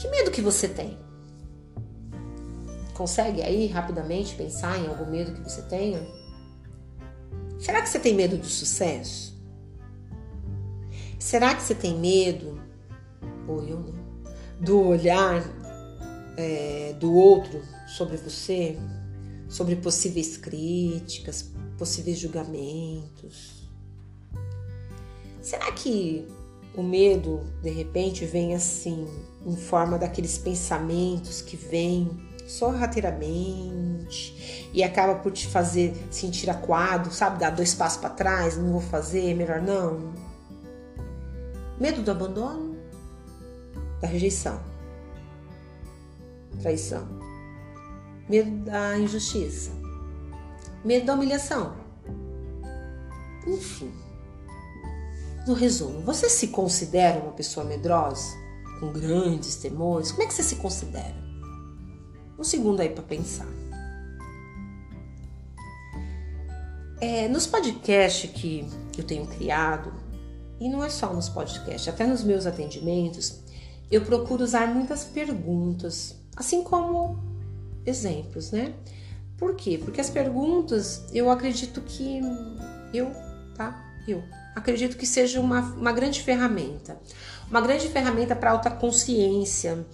Que 0.00 0.08
medo 0.08 0.30
que 0.30 0.40
você 0.40 0.68
tem? 0.68 0.96
Consegue 2.94 3.42
aí 3.42 3.66
rapidamente 3.66 4.34
pensar 4.34 4.78
em 4.78 4.86
algum 4.86 5.10
medo 5.10 5.32
que 5.32 5.40
você 5.42 5.62
tenha? 5.62 6.00
Será 7.58 7.80
que 7.80 7.88
você 7.88 7.98
tem 7.98 8.14
medo 8.14 8.36
do 8.36 8.46
sucesso? 8.46 9.32
Será 11.18 11.54
que 11.54 11.62
você 11.62 11.74
tem 11.74 11.96
medo, 11.98 12.60
ou 13.46 13.62
eu 13.62 13.78
não, 13.78 13.94
do 14.60 14.88
olhar 14.88 15.42
é, 16.36 16.94
do 16.98 17.14
outro 17.14 17.62
sobre 17.86 18.16
você, 18.16 18.76
sobre 19.48 19.76
possíveis 19.76 20.36
críticas, 20.36 21.50
possíveis 21.78 22.18
julgamentos? 22.18 23.68
Será 25.40 25.70
que 25.72 26.26
o 26.74 26.82
medo 26.82 27.40
de 27.62 27.70
repente 27.70 28.24
vem 28.24 28.54
assim, 28.54 29.06
em 29.46 29.56
forma 29.56 29.98
daqueles 29.98 30.38
pensamentos 30.38 31.40
que 31.40 31.56
vêm 31.56 32.10
sorrateiramente 32.58 34.70
e 34.72 34.82
acaba 34.82 35.16
por 35.16 35.30
te 35.32 35.46
fazer 35.46 35.94
sentir 36.10 36.48
acuado, 36.50 37.10
sabe? 37.10 37.38
Dar 37.38 37.50
dois 37.50 37.74
passos 37.74 37.98
para 37.98 38.10
trás, 38.10 38.58
não 38.58 38.72
vou 38.72 38.80
fazer, 38.80 39.34
melhor 39.34 39.60
não. 39.60 40.12
Medo 41.80 42.02
do 42.02 42.10
abandono, 42.10 42.76
da 44.00 44.06
rejeição, 44.06 44.60
traição, 46.60 47.08
medo 48.28 48.64
da 48.64 48.98
injustiça, 48.98 49.70
medo 50.84 51.06
da 51.06 51.14
humilhação. 51.14 51.74
Enfim, 53.46 53.90
no 55.46 55.54
resumo, 55.54 56.02
você 56.02 56.28
se 56.28 56.48
considera 56.48 57.18
uma 57.18 57.32
pessoa 57.32 57.64
medrosa, 57.64 58.30
com 58.78 58.92
grandes 58.92 59.56
temores? 59.56 60.12
Como 60.12 60.22
é 60.22 60.26
que 60.26 60.34
você 60.34 60.42
se 60.42 60.56
considera? 60.56 61.21
Um 62.42 62.44
segundo 62.44 62.80
aí 62.80 62.88
para 62.88 63.04
pensar. 63.04 63.46
É, 67.00 67.28
nos 67.28 67.46
podcasts 67.46 68.28
que 68.28 68.66
eu 68.98 69.04
tenho 69.04 69.28
criado, 69.28 69.92
e 70.58 70.68
não 70.68 70.82
é 70.82 70.90
só 70.90 71.14
nos 71.14 71.28
podcasts, 71.28 71.86
até 71.86 72.04
nos 72.04 72.24
meus 72.24 72.44
atendimentos, 72.44 73.42
eu 73.88 74.00
procuro 74.00 74.42
usar 74.42 74.66
muitas 74.66 75.04
perguntas, 75.04 76.16
assim 76.36 76.64
como 76.64 77.16
exemplos, 77.86 78.50
né? 78.50 78.74
Por 79.38 79.54
quê? 79.54 79.78
Porque 79.78 80.00
as 80.00 80.10
perguntas, 80.10 81.04
eu 81.12 81.30
acredito 81.30 81.80
que 81.80 82.20
eu, 82.92 83.12
tá? 83.54 83.88
Eu 84.08 84.20
acredito 84.56 84.96
que 84.96 85.06
seja 85.06 85.38
uma, 85.38 85.60
uma 85.60 85.92
grande 85.92 86.20
ferramenta. 86.20 87.00
Uma 87.48 87.60
grande 87.60 87.88
ferramenta 87.88 88.34
para 88.34 88.50
alta 88.50 88.68
consciência, 88.68 89.86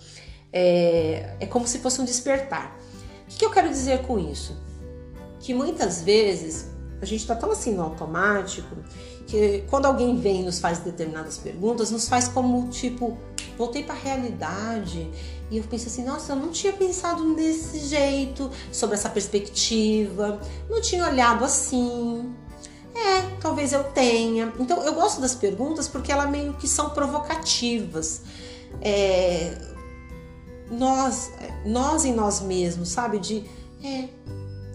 é, 0.52 1.36
é 1.40 1.46
como 1.46 1.66
se 1.66 1.78
fosse 1.78 2.00
um 2.00 2.04
despertar. 2.04 2.78
O 3.24 3.30
que, 3.30 3.38
que 3.38 3.44
eu 3.44 3.50
quero 3.50 3.68
dizer 3.68 4.02
com 4.02 4.18
isso? 4.18 4.56
Que 5.40 5.52
muitas 5.54 6.02
vezes 6.02 6.70
a 7.00 7.04
gente 7.04 7.20
está 7.20 7.34
tão 7.34 7.50
assim 7.50 7.74
no 7.74 7.82
automático 7.82 8.76
que 9.26 9.62
quando 9.68 9.86
alguém 9.86 10.16
vem 10.16 10.40
e 10.40 10.42
nos 10.42 10.58
faz 10.58 10.78
determinadas 10.78 11.36
perguntas, 11.36 11.90
nos 11.90 12.08
faz 12.08 12.28
como 12.28 12.68
tipo, 12.70 13.18
voltei 13.56 13.82
para 13.82 13.94
a 13.94 13.98
realidade 13.98 15.10
e 15.50 15.58
eu 15.58 15.64
penso 15.64 15.88
assim, 15.88 16.04
nossa, 16.04 16.32
eu 16.32 16.36
não 16.36 16.50
tinha 16.50 16.72
pensado 16.72 17.34
desse 17.34 17.78
jeito, 17.80 18.50
sobre 18.72 18.96
essa 18.96 19.08
perspectiva, 19.08 20.40
não 20.68 20.80
tinha 20.80 21.06
olhado 21.06 21.44
assim. 21.44 22.34
É, 22.94 23.22
talvez 23.40 23.72
eu 23.72 23.84
tenha. 23.84 24.52
Então 24.58 24.82
eu 24.82 24.94
gosto 24.94 25.20
das 25.20 25.34
perguntas 25.34 25.88
porque 25.88 26.12
elas 26.12 26.28
meio 26.28 26.54
que 26.54 26.68
são 26.68 26.90
provocativas. 26.90 28.22
É, 28.80 29.56
nós, 30.70 31.32
nós 31.64 32.04
em 32.04 32.12
nós 32.12 32.40
mesmos, 32.40 32.88
sabe? 32.88 33.18
De 33.18 33.44
é, 33.82 34.08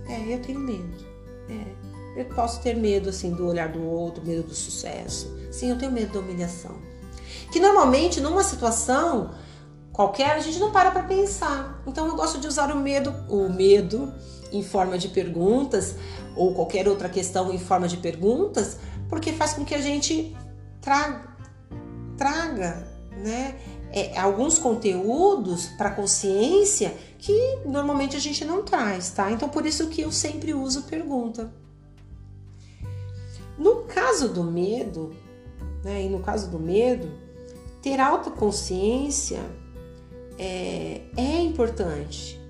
é, 0.08 0.34
eu 0.34 0.42
tenho 0.42 0.60
medo. 0.60 1.06
É, 1.50 2.22
eu 2.22 2.26
posso 2.26 2.62
ter 2.62 2.76
medo 2.76 3.10
assim 3.10 3.32
do 3.32 3.48
olhar 3.48 3.70
do 3.70 3.84
outro, 3.84 4.26
medo 4.26 4.44
do 4.44 4.56
sucesso. 4.56 5.34
Sim, 5.52 5.70
eu 5.70 5.78
tenho 5.78 5.92
medo 5.92 6.14
da 6.14 6.20
humilhação. 6.20 6.76
Que 7.52 7.60
normalmente 7.60 8.22
numa 8.22 8.44
situação 8.44 9.32
qualquer 9.92 10.32
a 10.32 10.40
gente 10.40 10.60
não 10.60 10.72
para 10.72 10.92
para 10.92 11.04
pensar. 11.04 11.82
Então 11.86 12.08
eu 12.08 12.16
gosto 12.16 12.40
de 12.40 12.48
usar 12.48 12.72
o 12.72 12.80
medo, 12.80 13.14
o 13.30 13.50
medo 13.50 14.12
em 14.52 14.64
forma 14.64 14.98
de 14.98 15.08
perguntas 15.10 15.96
ou 16.36 16.54
qualquer 16.54 16.88
outra 16.88 17.10
questão 17.10 17.54
em 17.54 17.60
forma 17.60 17.88
de 17.88 17.98
perguntas, 17.98 18.78
porque 19.08 19.32
faz 19.34 19.54
com 19.54 19.64
que 19.64 19.76
a 19.76 19.82
gente 19.82 20.36
traga, 20.82 21.22
traga, 22.18 22.88
né? 23.12 23.56
É, 23.94 24.18
alguns 24.18 24.58
conteúdos 24.58 25.68
para 25.68 25.92
consciência 25.92 26.96
que 27.20 27.60
normalmente 27.64 28.18
a 28.18 28.20
gente 28.20 28.44
não 28.44 28.64
traz, 28.64 29.12
tá? 29.12 29.32
Então 29.32 29.48
por 29.48 29.66
isso 29.68 29.88
que 29.88 30.02
eu 30.02 30.12
sempre 30.12 30.52
uso 30.54 30.84
pergunta. 30.84 31.54
No 33.56 33.84
caso 33.84 34.30
do 34.30 34.44
medo, 34.44 35.16
né, 35.84 36.04
e 36.04 36.10
no 36.10 36.20
caso 36.20 36.50
do 36.50 36.60
medo, 36.60 37.12
ter 37.84 38.00
autoconsciência 38.00 39.42
é, 40.40 41.02
é 41.16 41.42
importante. 41.42 42.42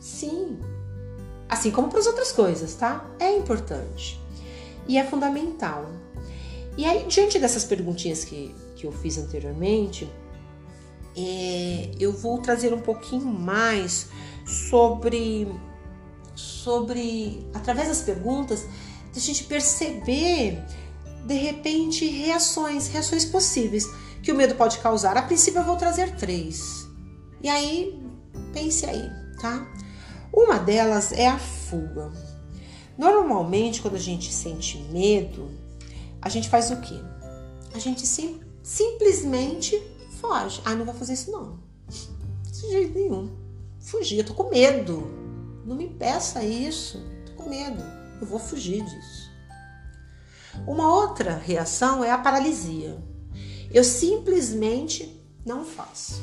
Sim. 0.00 0.60
Assim 1.48 1.72
como 1.72 1.88
para 1.88 1.98
as 1.98 2.06
outras 2.06 2.30
coisas, 2.30 2.74
tá? 2.74 3.10
É 3.18 3.36
importante. 3.36 4.20
E 4.86 4.96
é 4.96 5.04
fundamental. 5.04 5.90
E 6.76 6.84
aí, 6.84 7.04
diante 7.06 7.38
dessas 7.38 7.64
perguntinhas 7.64 8.24
que, 8.24 8.54
que 8.76 8.86
eu 8.86 8.92
fiz 8.92 9.18
anteriormente, 9.18 10.08
é, 11.16 11.90
eu 11.98 12.12
vou 12.12 12.38
trazer 12.38 12.72
um 12.72 12.80
pouquinho 12.80 13.26
mais 13.26 14.08
sobre, 14.46 15.48
sobre, 16.34 17.46
através 17.54 17.88
das 17.88 18.02
perguntas, 18.02 18.66
a 19.14 19.18
gente 19.18 19.44
perceber 19.44 20.62
de 21.26 21.34
repente 21.34 22.06
reações, 22.06 22.88
reações 22.88 23.24
possíveis 23.24 23.86
que 24.22 24.32
o 24.32 24.34
medo 24.34 24.54
pode 24.54 24.78
causar. 24.78 25.16
A 25.16 25.22
princípio 25.22 25.60
eu 25.60 25.64
vou 25.64 25.76
trazer 25.76 26.16
três. 26.16 26.86
E 27.42 27.48
aí, 27.48 28.00
pense 28.52 28.86
aí, 28.86 29.10
tá? 29.40 29.66
Uma 30.32 30.58
delas 30.58 31.12
é 31.12 31.26
a 31.26 31.38
fuga. 31.38 32.10
Normalmente, 32.96 33.82
quando 33.82 33.96
a 33.96 34.00
gente 34.00 34.32
sente 34.32 34.78
medo, 34.90 35.50
a 36.20 36.28
gente 36.28 36.48
faz 36.48 36.70
o 36.70 36.80
quê? 36.80 36.98
A 37.74 37.78
gente 37.78 38.06
sim, 38.06 38.40
simplesmente 38.62 39.80
foge. 40.22 40.62
Ah, 40.64 40.74
não 40.74 40.86
vai 40.86 40.94
fazer 40.94 41.12
isso 41.14 41.30
não. 41.30 41.58
De 41.88 42.70
jeito 42.70 42.94
nenhum. 42.94 43.36
Fugir, 43.80 44.18
eu 44.18 44.24
tô 44.24 44.32
com 44.32 44.48
medo. 44.48 45.02
Não 45.66 45.76
me 45.76 45.88
peça 45.88 46.42
isso. 46.44 47.02
Tô 47.26 47.42
com 47.42 47.50
medo. 47.50 47.82
Eu 48.20 48.26
vou 48.26 48.38
fugir 48.38 48.82
disso. 48.84 49.30
Uma 50.66 50.86
outra 50.88 51.34
reação 51.36 52.04
é 52.04 52.10
a 52.10 52.18
paralisia. 52.18 53.02
Eu 53.70 53.82
simplesmente 53.82 55.20
não 55.44 55.64
faço. 55.64 56.22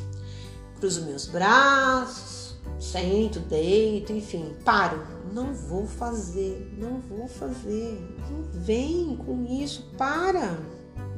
Cruzo 0.79 1.05
meus 1.05 1.25
braços, 1.25 2.55
sento, 2.79 3.39
deito, 3.39 4.13
enfim, 4.13 4.55
paro. 4.63 5.05
Não 5.33 5.53
vou 5.53 5.85
fazer, 5.85 6.73
não 6.77 6.99
vou 6.99 7.27
fazer. 7.27 7.99
Não 8.31 8.43
vem 8.61 9.17
com 9.17 9.45
isso, 9.45 9.91
para. 9.97 10.57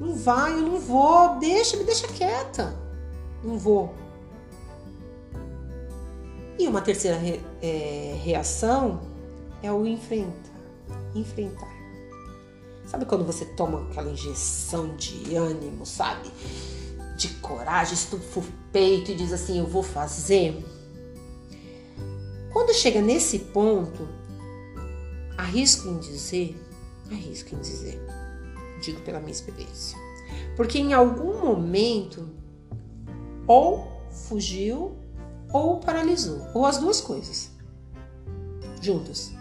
Não 0.01 0.15
vai, 0.15 0.53
eu 0.53 0.63
não 0.63 0.79
vou. 0.79 1.37
Deixa, 1.37 1.77
me 1.77 1.83
deixa 1.83 2.07
quieta. 2.07 2.75
Não 3.43 3.55
vou. 3.55 3.93
E 6.57 6.67
uma 6.67 6.81
terceira 6.81 7.17
re, 7.19 7.39
é, 7.61 8.19
reação 8.23 9.03
é 9.61 9.71
o 9.71 9.85
enfrentar. 9.85 10.33
Enfrentar. 11.13 11.69
Sabe 12.87 13.05
quando 13.05 13.23
você 13.23 13.45
toma 13.45 13.83
aquela 13.91 14.09
injeção 14.09 14.95
de 14.95 15.35
ânimo, 15.35 15.85
sabe? 15.85 16.31
De 17.15 17.27
coragem, 17.35 17.93
estufa 17.93 18.39
o 18.39 18.43
peito 18.71 19.11
e 19.11 19.15
diz 19.15 19.31
assim: 19.31 19.59
Eu 19.59 19.67
vou 19.67 19.83
fazer. 19.83 20.65
Quando 22.51 22.73
chega 22.73 23.01
nesse 23.01 23.37
ponto, 23.37 24.07
arrisco 25.37 25.87
em 25.87 25.99
dizer, 25.99 26.59
arrisco 27.11 27.53
em 27.53 27.59
dizer, 27.59 28.01
digo 28.81 29.01
pela 29.01 29.19
minha 29.19 29.31
experiência. 29.31 29.97
Porque 30.55 30.79
em 30.79 30.93
algum 30.93 31.45
momento 31.45 32.29
ou 33.47 33.87
fugiu 34.09 34.97
ou 35.51 35.79
paralisou, 35.79 36.47
ou 36.53 36.65
as 36.65 36.77
duas 36.77 37.01
coisas 37.01 37.51
juntas. 38.81 39.31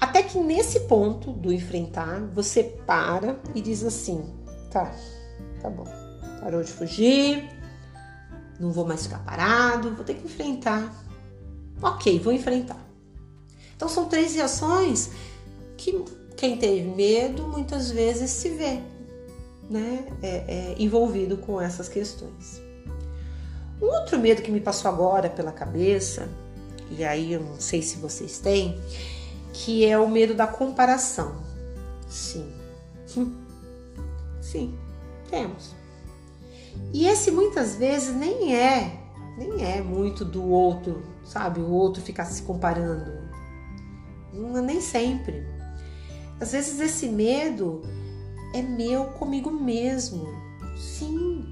Até 0.00 0.22
que 0.22 0.38
nesse 0.38 0.80
ponto 0.80 1.32
do 1.32 1.52
enfrentar, 1.52 2.20
você 2.32 2.62
para 2.62 3.38
e 3.54 3.60
diz 3.60 3.84
assim: 3.84 4.24
tá, 4.70 4.94
tá 5.60 5.68
bom, 5.68 5.86
parou 6.40 6.62
de 6.62 6.70
fugir, 6.70 7.48
não 8.60 8.70
vou 8.70 8.86
mais 8.86 9.04
ficar 9.04 9.18
parado, 9.20 9.94
vou 9.94 10.04
ter 10.04 10.14
que 10.14 10.24
enfrentar. 10.24 10.94
Ok, 11.82 12.18
vou 12.20 12.32
enfrentar. 12.32 12.84
Então 13.76 13.88
são 13.88 14.08
três 14.08 14.34
reações 14.34 15.10
que 15.76 16.04
quem 16.38 16.56
teve 16.56 16.88
medo 16.88 17.48
muitas 17.48 17.90
vezes 17.90 18.30
se 18.30 18.50
vê 18.50 18.80
né, 19.68 20.06
é, 20.22 20.28
é, 20.28 20.74
envolvido 20.78 21.36
com 21.36 21.60
essas 21.60 21.88
questões. 21.88 22.62
Um 23.82 23.86
outro 23.86 24.18
medo 24.18 24.40
que 24.40 24.50
me 24.50 24.60
passou 24.60 24.88
agora 24.88 25.28
pela 25.28 25.50
cabeça, 25.50 26.28
e 26.90 27.04
aí 27.04 27.32
eu 27.32 27.40
não 27.40 27.60
sei 27.60 27.82
se 27.82 27.96
vocês 27.96 28.38
têm, 28.38 28.80
que 29.52 29.84
é 29.84 29.98
o 29.98 30.08
medo 30.08 30.32
da 30.32 30.46
comparação. 30.46 31.42
Sim. 32.08 32.52
Sim, 34.40 34.78
temos. 35.28 35.74
E 36.92 37.06
esse 37.06 37.32
muitas 37.32 37.74
vezes 37.74 38.14
nem 38.14 38.56
é, 38.56 38.96
nem 39.36 39.64
é 39.64 39.82
muito 39.82 40.24
do 40.24 40.48
outro, 40.48 41.02
sabe? 41.24 41.60
O 41.60 41.68
outro 41.68 42.00
ficar 42.00 42.24
se 42.26 42.42
comparando. 42.42 43.28
Não, 44.32 44.62
nem 44.62 44.80
sempre. 44.80 45.57
Às 46.40 46.52
vezes 46.52 46.80
esse 46.80 47.08
medo 47.08 47.82
é 48.54 48.62
meu 48.62 49.06
comigo 49.06 49.50
mesmo. 49.50 50.28
Sim. 50.76 51.44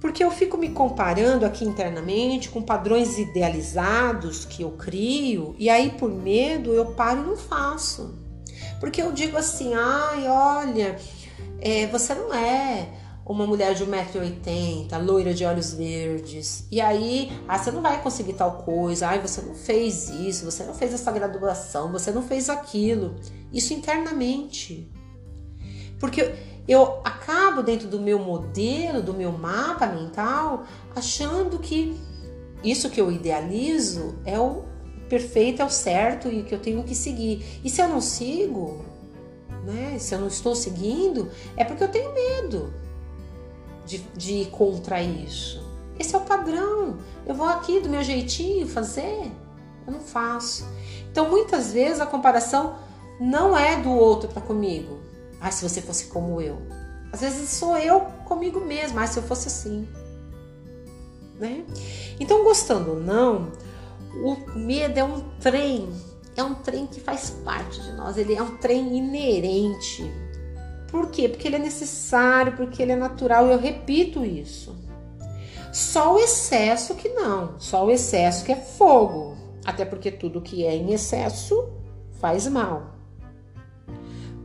Porque 0.00 0.22
eu 0.22 0.30
fico 0.30 0.58
me 0.58 0.68
comparando 0.68 1.46
aqui 1.46 1.64
internamente 1.64 2.50
com 2.50 2.60
padrões 2.60 3.18
idealizados 3.18 4.44
que 4.44 4.62
eu 4.62 4.72
crio, 4.72 5.56
e 5.58 5.70
aí 5.70 5.90
por 5.92 6.10
medo 6.10 6.72
eu 6.72 6.86
paro 6.92 7.22
e 7.22 7.26
não 7.26 7.36
faço. 7.36 8.14
Porque 8.78 9.00
eu 9.00 9.12
digo 9.12 9.38
assim, 9.38 9.72
ai, 9.74 10.28
olha, 10.28 10.98
é, 11.58 11.86
você 11.86 12.14
não 12.14 12.34
é 12.34 12.86
uma 13.26 13.46
mulher 13.46 13.74
de 13.74 13.84
1,80m, 13.84 15.02
loira 15.02 15.32
de 15.32 15.44
olhos 15.44 15.72
verdes. 15.72 16.66
E 16.70 16.80
aí, 16.80 17.32
ah, 17.48 17.56
você 17.56 17.70
não 17.70 17.80
vai 17.80 18.02
conseguir 18.02 18.34
tal 18.34 18.58
coisa. 18.58 19.08
Ai, 19.08 19.20
você 19.20 19.40
não 19.40 19.54
fez 19.54 20.10
isso, 20.10 20.44
você 20.44 20.62
não 20.64 20.74
fez 20.74 20.92
essa 20.92 21.10
graduação, 21.10 21.90
você 21.90 22.10
não 22.10 22.22
fez 22.22 22.50
aquilo. 22.50 23.16
Isso 23.50 23.72
internamente. 23.72 24.90
Porque 25.98 26.34
eu 26.68 27.00
acabo 27.02 27.62
dentro 27.62 27.88
do 27.88 27.98
meu 27.98 28.18
modelo, 28.18 29.02
do 29.02 29.14
meu 29.14 29.32
mapa 29.32 29.86
mental, 29.86 30.64
achando 30.94 31.58
que 31.58 31.98
isso 32.62 32.90
que 32.90 33.00
eu 33.00 33.10
idealizo 33.10 34.16
é 34.26 34.38
o 34.38 34.64
perfeito, 35.08 35.62
é 35.62 35.64
o 35.64 35.70
certo 35.70 36.28
e 36.28 36.42
que 36.42 36.54
eu 36.54 36.58
tenho 36.58 36.82
que 36.84 36.94
seguir. 36.94 37.60
E 37.64 37.70
se 37.70 37.80
eu 37.80 37.88
não 37.88 38.02
sigo, 38.02 38.84
né? 39.64 39.98
Se 39.98 40.14
eu 40.14 40.20
não 40.20 40.28
estou 40.28 40.54
seguindo, 40.54 41.30
é 41.56 41.64
porque 41.64 41.84
eu 41.84 41.88
tenho 41.88 42.12
medo 42.12 42.83
de, 43.86 43.98
de 44.16 44.32
ir 44.34 44.46
contra 44.50 45.02
isso. 45.02 45.62
Esse 45.98 46.14
é 46.14 46.18
o 46.18 46.22
padrão. 46.22 46.98
Eu 47.26 47.34
vou 47.34 47.46
aqui 47.46 47.80
do 47.80 47.88
meu 47.88 48.02
jeitinho 48.02 48.66
fazer, 48.66 49.30
eu 49.86 49.92
não 49.92 50.00
faço. 50.00 50.66
Então, 51.10 51.30
muitas 51.30 51.72
vezes 51.72 52.00
a 52.00 52.06
comparação 52.06 52.76
não 53.20 53.56
é 53.56 53.80
do 53.80 53.90
outro 53.90 54.28
para 54.28 54.42
comigo. 54.42 54.98
Ah, 55.40 55.50
se 55.50 55.68
você 55.68 55.80
fosse 55.80 56.06
como 56.06 56.40
eu. 56.40 56.58
Às 57.12 57.20
vezes 57.20 57.50
sou 57.50 57.76
eu 57.76 58.00
comigo 58.24 58.60
mesma. 58.60 59.02
Ah, 59.02 59.06
se 59.06 59.18
eu 59.18 59.22
fosse 59.22 59.48
assim. 59.48 59.88
Né? 61.38 61.64
Então, 62.18 62.44
gostando 62.44 62.92
ou 62.92 63.00
não, 63.00 63.52
o 64.24 64.58
medo 64.58 64.98
é 64.98 65.04
um 65.04 65.20
trem 65.40 65.92
é 66.36 66.42
um 66.42 66.54
trem 66.54 66.86
que 66.86 67.00
faz 67.00 67.30
parte 67.30 67.80
de 67.80 67.92
nós, 67.92 68.16
ele 68.16 68.34
é 68.34 68.42
um 68.42 68.56
trem 68.56 68.96
inerente. 68.96 70.10
Por 70.94 71.10
quê? 71.10 71.28
Porque 71.28 71.48
ele 71.48 71.56
é 71.56 71.58
necessário, 71.58 72.52
porque 72.52 72.80
ele 72.80 72.92
é 72.92 72.96
natural, 72.96 73.48
e 73.48 73.50
eu 73.50 73.58
repito 73.58 74.24
isso. 74.24 74.76
Só 75.72 76.14
o 76.14 76.18
excesso 76.20 76.94
que 76.94 77.08
não, 77.08 77.58
só 77.58 77.84
o 77.84 77.90
excesso 77.90 78.44
que 78.44 78.52
é 78.52 78.56
fogo. 78.56 79.36
Até 79.64 79.84
porque 79.84 80.12
tudo 80.12 80.40
que 80.40 80.64
é 80.64 80.72
em 80.72 80.92
excesso 80.92 81.68
faz 82.20 82.46
mal. 82.46 82.94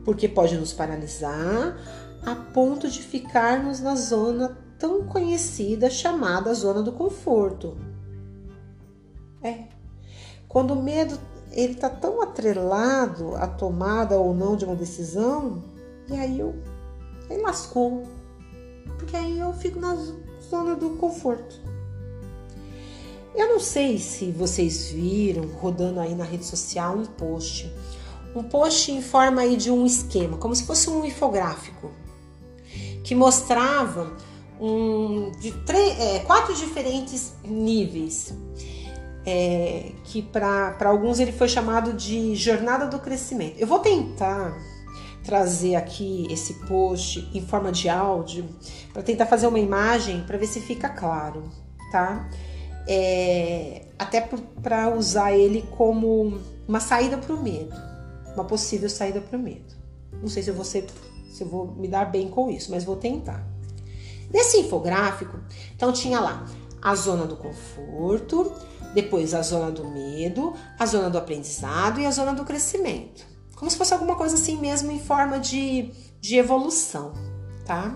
Porque 0.04 0.26
pode 0.26 0.56
nos 0.56 0.72
paralisar 0.72 1.78
a 2.26 2.34
ponto 2.34 2.88
de 2.88 3.00
ficarmos 3.00 3.78
na 3.78 3.94
zona 3.94 4.58
tão 4.76 5.04
conhecida 5.04 5.88
chamada 5.88 6.52
zona 6.52 6.82
do 6.82 6.90
conforto. 6.90 7.76
É. 9.40 9.66
Quando 10.48 10.72
o 10.72 10.82
medo 10.82 11.16
ele 11.52 11.74
está 11.74 11.88
tão 11.88 12.20
atrelado 12.20 13.36
à 13.36 13.46
tomada 13.46 14.18
ou 14.18 14.34
não 14.34 14.56
de 14.56 14.64
uma 14.64 14.74
decisão, 14.74 15.62
e 16.10 16.16
aí 16.16 16.40
eu 16.40 16.54
aí 17.28 17.40
lascou. 17.40 18.02
Porque 18.98 19.16
aí 19.16 19.38
eu 19.38 19.52
fico 19.52 19.78
na 19.78 19.96
zona 20.50 20.74
do 20.74 20.90
conforto. 20.90 21.60
Eu 23.34 23.48
não 23.48 23.60
sei 23.60 23.98
se 23.98 24.30
vocês 24.32 24.90
viram 24.90 25.46
rodando 25.60 26.00
aí 26.00 26.14
na 26.14 26.24
rede 26.24 26.44
social 26.44 26.96
um 26.96 27.06
post. 27.06 27.72
Um 28.34 28.42
post 28.42 28.92
em 28.92 29.00
forma 29.00 29.40
aí 29.42 29.56
de 29.56 29.70
um 29.70 29.86
esquema, 29.86 30.36
como 30.36 30.54
se 30.54 30.64
fosse 30.64 30.90
um 30.90 31.04
infográfico, 31.04 31.90
que 33.02 33.14
mostrava 33.14 34.16
um, 34.60 35.32
de 35.40 35.54
é, 35.98 36.20
quatro 36.20 36.54
diferentes 36.54 37.32
níveis 37.44 38.32
é, 39.24 39.92
que 40.04 40.22
para 40.22 40.76
alguns 40.88 41.18
ele 41.18 41.32
foi 41.32 41.48
chamado 41.48 41.92
de 41.92 42.34
jornada 42.34 42.86
do 42.86 42.98
crescimento. 42.98 43.58
Eu 43.58 43.66
vou 43.66 43.78
tentar 43.78 44.56
trazer 45.30 45.76
aqui 45.76 46.26
esse 46.28 46.54
post 46.66 47.30
em 47.32 47.40
forma 47.40 47.70
de 47.70 47.88
áudio 47.88 48.48
para 48.92 49.00
tentar 49.00 49.26
fazer 49.26 49.46
uma 49.46 49.60
imagem 49.60 50.24
para 50.24 50.36
ver 50.36 50.48
se 50.48 50.60
fica 50.60 50.88
claro, 50.88 51.48
tá? 51.92 52.28
É, 52.88 53.86
até 53.96 54.28
para 54.60 54.92
usar 54.92 55.30
ele 55.30 55.62
como 55.76 56.40
uma 56.66 56.80
saída 56.80 57.16
para 57.16 57.32
o 57.32 57.40
medo, 57.40 57.72
uma 58.34 58.44
possível 58.44 58.90
saída 58.90 59.20
para 59.20 59.38
o 59.38 59.40
medo. 59.40 59.72
Não 60.20 60.26
sei 60.26 60.42
se 60.42 60.50
eu, 60.50 60.54
vou 60.54 60.64
ser, 60.64 60.86
se 61.32 61.44
eu 61.44 61.48
vou 61.48 61.76
me 61.76 61.86
dar 61.86 62.06
bem 62.06 62.28
com 62.28 62.50
isso, 62.50 62.72
mas 62.72 62.82
vou 62.82 62.96
tentar. 62.96 63.46
Nesse 64.32 64.58
infográfico, 64.58 65.38
então 65.76 65.92
tinha 65.92 66.18
lá 66.18 66.44
a 66.82 66.92
zona 66.96 67.24
do 67.24 67.36
conforto, 67.36 68.52
depois 68.92 69.32
a 69.32 69.42
zona 69.42 69.70
do 69.70 69.88
medo, 69.88 70.54
a 70.76 70.84
zona 70.86 71.08
do 71.08 71.18
aprendizado 71.18 72.00
e 72.00 72.06
a 72.06 72.10
zona 72.10 72.34
do 72.34 72.44
crescimento. 72.44 73.30
Como 73.60 73.70
se 73.70 73.76
fosse 73.76 73.92
alguma 73.92 74.16
coisa 74.16 74.36
assim 74.36 74.56
mesmo 74.56 74.90
em 74.90 74.98
forma 74.98 75.38
de, 75.38 75.92
de 76.18 76.36
evolução, 76.36 77.12
tá? 77.66 77.94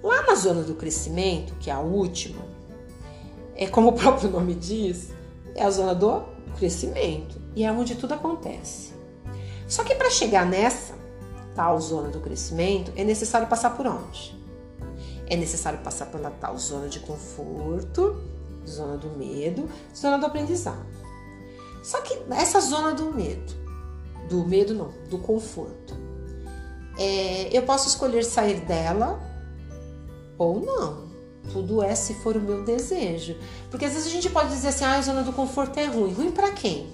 Lá 0.00 0.22
na 0.22 0.36
zona 0.36 0.62
do 0.62 0.76
crescimento, 0.76 1.52
que 1.58 1.68
é 1.68 1.72
a 1.72 1.80
última, 1.80 2.40
é 3.56 3.66
como 3.66 3.88
o 3.88 3.92
próprio 3.92 4.30
nome 4.30 4.54
diz, 4.54 5.08
é 5.56 5.64
a 5.64 5.70
zona 5.70 5.96
do 5.96 6.22
crescimento 6.56 7.42
e 7.56 7.64
é 7.64 7.72
onde 7.72 7.96
tudo 7.96 8.14
acontece. 8.14 8.92
Só 9.66 9.82
que 9.82 9.96
para 9.96 10.08
chegar 10.10 10.46
nessa 10.46 10.94
tal 11.56 11.80
zona 11.80 12.10
do 12.10 12.20
crescimento, 12.20 12.92
é 12.94 13.02
necessário 13.02 13.48
passar 13.48 13.70
por 13.70 13.84
onde? 13.88 14.40
É 15.26 15.34
necessário 15.34 15.80
passar 15.80 16.06
pela 16.06 16.30
tal 16.30 16.56
zona 16.56 16.86
de 16.86 17.00
conforto, 17.00 18.16
zona 18.64 18.96
do 18.96 19.10
medo, 19.10 19.68
zona 19.92 20.18
do 20.18 20.26
aprendizado. 20.26 20.86
Só 21.82 22.00
que 22.00 22.16
essa 22.30 22.60
zona 22.60 22.94
do 22.94 23.12
medo, 23.12 23.61
do 24.28 24.46
medo 24.46 24.74
não, 24.74 24.92
do 25.08 25.18
conforto, 25.18 25.94
é, 26.98 27.56
eu 27.56 27.62
posso 27.62 27.88
escolher 27.88 28.24
sair 28.24 28.60
dela 28.60 29.20
ou 30.38 30.60
não. 30.60 31.12
Tudo 31.50 31.82
é 31.82 31.94
se 31.94 32.14
for 32.14 32.36
o 32.36 32.40
meu 32.40 32.64
desejo. 32.64 33.36
Porque 33.70 33.84
às 33.84 33.92
vezes 33.92 34.06
a 34.06 34.10
gente 34.10 34.30
pode 34.30 34.50
dizer 34.50 34.68
assim, 34.68 34.84
ah, 34.84 34.96
a 34.96 35.02
zona 35.02 35.22
do 35.22 35.32
conforto 35.32 35.78
é 35.78 35.86
ruim. 35.86 36.12
Ruim 36.12 36.30
para 36.30 36.52
quem? 36.52 36.88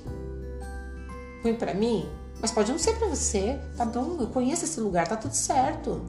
Ruim 1.43 1.55
para 1.55 1.75
mim? 1.75 2.09
Mas 2.41 2.51
pode 2.51 2.71
não 2.71 2.79
ser 2.79 2.95
para 2.97 3.09
você. 3.09 3.59
Tá 3.77 3.85
bom, 3.85 4.17
eu 4.19 4.29
conheço 4.29 4.65
esse 4.65 4.81
lugar, 4.81 5.07
tá 5.07 5.17
tudo 5.17 5.35
certo. 5.35 6.01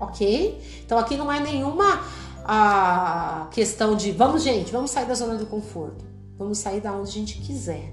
Ok? 0.00 0.60
Então 0.84 0.98
aqui 0.98 1.16
não 1.16 1.30
é 1.30 1.40
nenhuma 1.40 2.02
a 2.44 3.48
questão 3.52 3.94
de 3.94 4.10
vamos, 4.10 4.42
gente, 4.42 4.72
vamos 4.72 4.90
sair 4.90 5.06
da 5.06 5.14
zona 5.14 5.36
do 5.36 5.46
conforto. 5.46 6.04
Vamos 6.38 6.58
sair 6.58 6.80
da 6.80 6.92
onde 6.92 7.10
a 7.10 7.12
gente 7.12 7.38
quiser. 7.38 7.92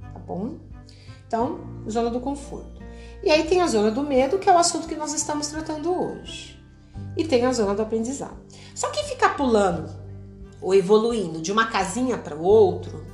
Tá 0.00 0.18
bom? 0.20 0.56
Então, 1.28 1.60
zona 1.88 2.08
do 2.10 2.20
conforto. 2.20 2.82
E 3.22 3.30
aí 3.30 3.44
tem 3.44 3.60
a 3.60 3.66
zona 3.66 3.90
do 3.90 4.02
medo, 4.02 4.38
que 4.38 4.48
é 4.48 4.52
o 4.52 4.58
assunto 4.58 4.88
que 4.88 4.96
nós 4.96 5.12
estamos 5.12 5.48
tratando 5.48 5.92
hoje. 5.92 6.58
E 7.16 7.24
tem 7.24 7.44
a 7.44 7.52
zona 7.52 7.74
do 7.74 7.82
aprendizado. 7.82 8.36
Só 8.74 8.90
que 8.90 9.04
ficar 9.04 9.36
pulando 9.36 9.90
ou 10.60 10.74
evoluindo 10.74 11.40
de 11.40 11.52
uma 11.52 11.66
casinha 11.66 12.16
para 12.16 12.34
o 12.34 12.42
outro, 12.42 13.04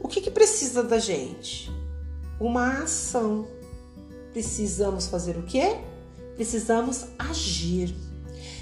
o 0.00 0.08
que, 0.08 0.20
que 0.20 0.30
precisa 0.30 0.82
da 0.82 0.98
gente? 0.98 1.70
Uma 2.38 2.84
ação. 2.84 3.48
Precisamos 4.32 5.08
fazer 5.08 5.36
o 5.36 5.42
quê? 5.42 5.76
Precisamos 6.36 7.06
agir. 7.18 7.96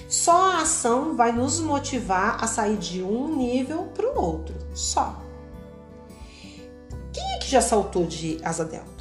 Só 0.09 0.53
a 0.53 0.63
ação 0.63 1.17
vai 1.17 1.33
nos 1.33 1.61
motivar 1.61 2.43
a 2.43 2.47
sair 2.47 2.77
de 2.77 3.03
um 3.03 3.37
nível 3.37 3.91
para 3.95 4.07
o 4.07 4.21
outro, 4.21 4.55
só. 4.73 5.21
Quem 7.13 7.25
é 7.35 7.39
que 7.39 7.51
já 7.51 7.61
saltou 7.61 8.07
de 8.07 8.39
asa 8.43 8.65
delta? 8.65 8.94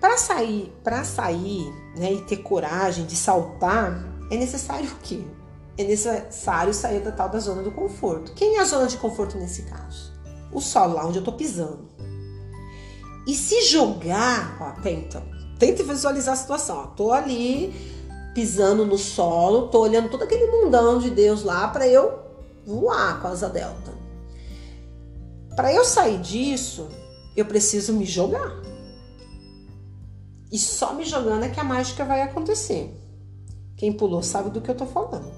Para 0.00 0.16
sair, 0.16 0.72
para 0.84 1.02
sair, 1.02 1.72
né, 1.96 2.12
e 2.12 2.22
ter 2.22 2.38
coragem 2.38 3.04
de 3.04 3.16
saltar, 3.16 4.04
é 4.30 4.36
necessário 4.36 4.88
o 4.90 4.96
quê? 5.02 5.22
É 5.76 5.84
necessário 5.84 6.72
sair 6.72 7.00
da 7.00 7.10
tal 7.10 7.28
da 7.28 7.38
zona 7.38 7.62
do 7.62 7.70
conforto. 7.72 8.32
Quem 8.32 8.56
é 8.56 8.60
a 8.60 8.64
zona 8.64 8.86
de 8.86 8.96
conforto 8.96 9.36
nesse 9.36 9.62
caso? 9.62 10.12
O 10.52 10.60
solo, 10.60 10.94
lá 10.94 11.06
onde 11.06 11.18
eu 11.18 11.24
tô 11.24 11.32
pisando. 11.32 11.88
E 13.26 13.34
se 13.34 13.62
jogar, 13.62 14.56
ó, 14.60 14.80
tenta, 14.80 15.22
tenta 15.58 15.82
visualizar 15.82 16.34
a 16.34 16.36
situação. 16.36 16.78
Ó, 16.78 16.86
tô 16.88 17.12
ali 17.12 17.74
pisando 18.34 18.86
no 18.86 18.96
solo, 18.96 19.68
tô 19.68 19.80
olhando 19.80 20.08
todo 20.08 20.22
aquele 20.22 20.46
mundão 20.46 20.98
de 20.98 21.10
Deus 21.10 21.42
lá 21.42 21.68
para 21.68 21.86
eu 21.88 22.20
voar 22.64 23.20
com 23.20 23.28
a 23.28 23.30
asa 23.30 23.48
delta. 23.48 23.92
Para 25.56 25.72
eu 25.72 25.84
sair 25.84 26.18
disso, 26.18 26.88
eu 27.36 27.44
preciso 27.44 27.92
me 27.92 28.04
jogar. 28.04 28.67
E 30.50 30.58
só 30.58 30.94
me 30.94 31.04
jogando 31.04 31.44
é 31.44 31.48
que 31.48 31.60
a 31.60 31.64
mágica 31.64 32.04
vai 32.04 32.22
acontecer. 32.22 32.94
Quem 33.76 33.92
pulou 33.92 34.22
sabe 34.22 34.50
do 34.50 34.60
que 34.60 34.70
eu 34.70 34.76
tô 34.76 34.86
falando. 34.86 35.30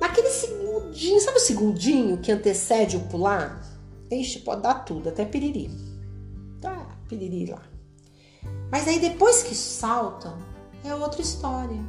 Naquele 0.00 0.28
segundinho, 0.28 1.20
sabe 1.20 1.38
o 1.38 1.40
segundinho 1.40 2.18
que 2.18 2.32
antecede 2.32 2.96
o 2.96 3.00
pular? 3.08 3.62
Ixi, 4.10 4.40
pode 4.40 4.62
dar 4.62 4.84
tudo, 4.84 5.08
até 5.08 5.24
piriri. 5.24 5.70
Tá, 6.60 6.86
piriri 7.08 7.46
lá. 7.46 7.62
Mas 8.70 8.88
aí 8.88 8.98
depois 8.98 9.42
que 9.42 9.54
salta, 9.54 10.36
é 10.84 10.94
outra 10.94 11.22
história. 11.22 11.80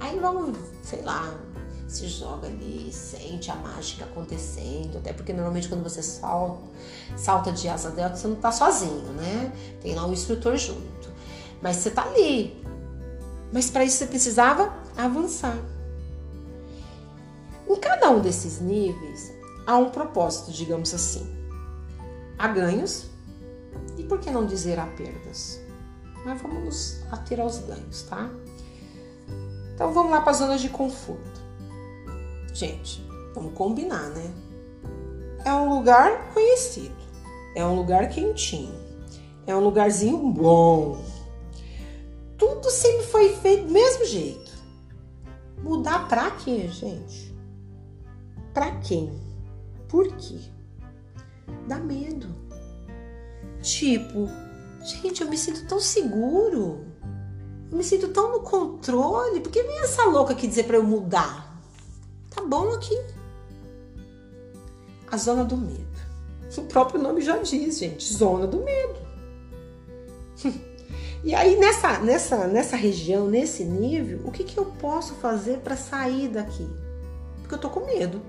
Aí 0.00 0.18
vamos, 0.18 0.56
sei 0.82 1.02
lá, 1.02 1.36
se 1.88 2.06
joga 2.06 2.46
ali, 2.46 2.92
sente 2.92 3.50
a 3.50 3.56
mágica 3.56 4.04
acontecendo. 4.04 4.98
Até 4.98 5.12
porque 5.12 5.32
normalmente 5.32 5.68
quando 5.68 5.82
você 5.82 6.02
salta, 6.02 6.62
salta 7.16 7.50
de 7.50 7.68
asa 7.68 7.90
delta, 7.90 8.16
você 8.16 8.28
não 8.28 8.36
tá 8.36 8.52
sozinho, 8.52 9.12
né? 9.14 9.52
Tem 9.80 9.94
lá 9.94 10.06
um 10.06 10.12
instrutor 10.12 10.56
junto. 10.56 10.97
Mas 11.62 11.76
você 11.76 11.90
tá 11.90 12.02
ali. 12.02 12.62
Mas 13.52 13.70
para 13.70 13.84
isso 13.84 13.96
você 13.96 14.06
precisava 14.06 14.72
avançar. 14.96 15.56
Em 17.68 17.76
cada 17.76 18.10
um 18.10 18.20
desses 18.20 18.60
níveis 18.60 19.32
há 19.66 19.76
um 19.76 19.90
propósito, 19.90 20.50
digamos 20.50 20.94
assim. 20.94 21.26
Há 22.38 22.48
ganhos 22.48 23.06
e 23.96 24.04
por 24.04 24.18
que 24.20 24.30
não 24.30 24.46
dizer 24.46 24.78
há 24.78 24.86
perdas? 24.86 25.60
Mas 26.24 26.40
vamos 26.40 26.64
nos 26.64 27.12
ater 27.12 27.40
aos 27.40 27.58
ganhos, 27.58 28.02
tá? 28.02 28.30
Então 29.74 29.92
vamos 29.92 30.10
lá 30.10 30.20
para 30.20 30.30
as 30.30 30.38
zonas 30.38 30.60
de 30.60 30.68
conforto. 30.68 31.40
Gente, 32.54 33.06
vamos 33.34 33.52
combinar, 33.54 34.08
né? 34.10 34.30
É 35.44 35.52
um 35.52 35.68
lugar 35.68 36.32
conhecido, 36.32 36.96
é 37.54 37.64
um 37.64 37.76
lugar 37.76 38.08
quentinho, 38.08 38.74
é 39.46 39.54
um 39.54 39.60
lugarzinho 39.60 40.18
bom. 40.32 40.98
Tudo 42.38 42.70
sempre 42.70 43.04
foi 43.06 43.34
feito 43.34 43.66
do 43.66 43.72
mesmo 43.72 44.04
jeito. 44.04 44.52
Mudar 45.60 46.08
pra 46.08 46.30
quê, 46.30 46.68
gente? 46.68 47.36
Pra 48.54 48.76
quem? 48.76 49.12
Por 49.88 50.06
quê? 50.16 50.38
Dá 51.66 51.78
medo. 51.80 52.28
Tipo, 53.60 54.28
gente, 54.82 55.22
eu 55.22 55.28
me 55.28 55.36
sinto 55.36 55.66
tão 55.66 55.80
seguro. 55.80 56.86
Eu 57.70 57.76
me 57.76 57.82
sinto 57.82 58.08
tão 58.08 58.30
no 58.30 58.40
controle. 58.40 59.40
Por 59.40 59.50
que 59.50 59.62
vem 59.62 59.80
essa 59.80 60.04
louca 60.04 60.32
aqui 60.32 60.46
dizer 60.46 60.64
para 60.64 60.76
eu 60.76 60.84
mudar? 60.84 61.60
Tá 62.30 62.42
bom 62.42 62.72
aqui. 62.72 62.96
A 65.10 65.16
zona 65.16 65.44
do 65.44 65.56
medo. 65.56 65.88
O 66.56 66.62
próprio 66.62 67.00
nome 67.00 67.20
já 67.20 67.36
diz, 67.36 67.78
gente, 67.78 68.10
zona 68.10 68.46
do 68.46 68.64
medo. 68.64 68.98
E 71.24 71.34
aí 71.34 71.56
nessa 71.56 71.98
nessa 71.98 72.46
nessa 72.46 72.76
região, 72.76 73.28
nesse 73.28 73.64
nível, 73.64 74.20
o 74.24 74.30
que 74.30 74.44
que 74.44 74.56
eu 74.56 74.64
posso 74.64 75.14
fazer 75.14 75.58
para 75.58 75.76
sair 75.76 76.28
daqui? 76.28 76.68
Porque 77.40 77.54
eu 77.54 77.58
tô 77.58 77.70
com 77.70 77.86
medo. 77.86 78.20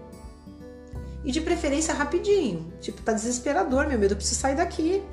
E 1.24 1.32
de 1.32 1.42
preferência 1.42 1.94
rapidinho. 1.94 2.74
Tipo, 2.80 3.02
tá 3.02 3.12
desesperador, 3.12 3.88
meu 3.88 4.00
medo, 4.00 4.14
eu 4.14 4.18
preciso 4.18 4.40
sair 4.40 4.56
daqui. 4.56 5.04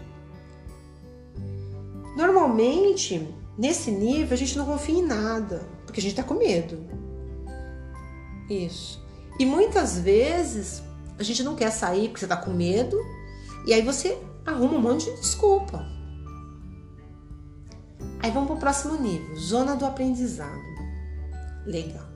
Normalmente, 2.16 3.28
nesse 3.58 3.90
nível, 3.90 4.32
a 4.32 4.38
gente 4.38 4.56
não 4.56 4.64
confia 4.64 4.94
em 4.94 5.04
nada, 5.04 5.68
porque 5.84 6.00
a 6.00 6.02
gente 6.02 6.14
tá 6.14 6.22
com 6.22 6.34
medo. 6.34 6.78
Isso. 8.48 9.04
E 9.38 9.44
muitas 9.44 9.98
vezes 9.98 10.82
a 11.18 11.22
gente 11.22 11.42
não 11.42 11.56
quer 11.56 11.70
sair 11.70 12.08
porque 12.08 12.20
você 12.20 12.26
tá 12.26 12.36
com 12.36 12.52
medo, 12.52 12.96
e 13.66 13.74
aí 13.74 13.82
você 13.82 14.16
arruma 14.46 14.76
um 14.76 14.80
monte 14.80 15.10
de 15.10 15.20
desculpa. 15.20 15.95
Aí 18.20 18.31
vamos 18.31 18.48
pro 18.48 18.59
próximo 18.59 19.00
nível, 19.00 19.37
zona 19.37 19.76
do 19.76 19.85
aprendizado. 19.85 20.62
Legal. 21.64 22.07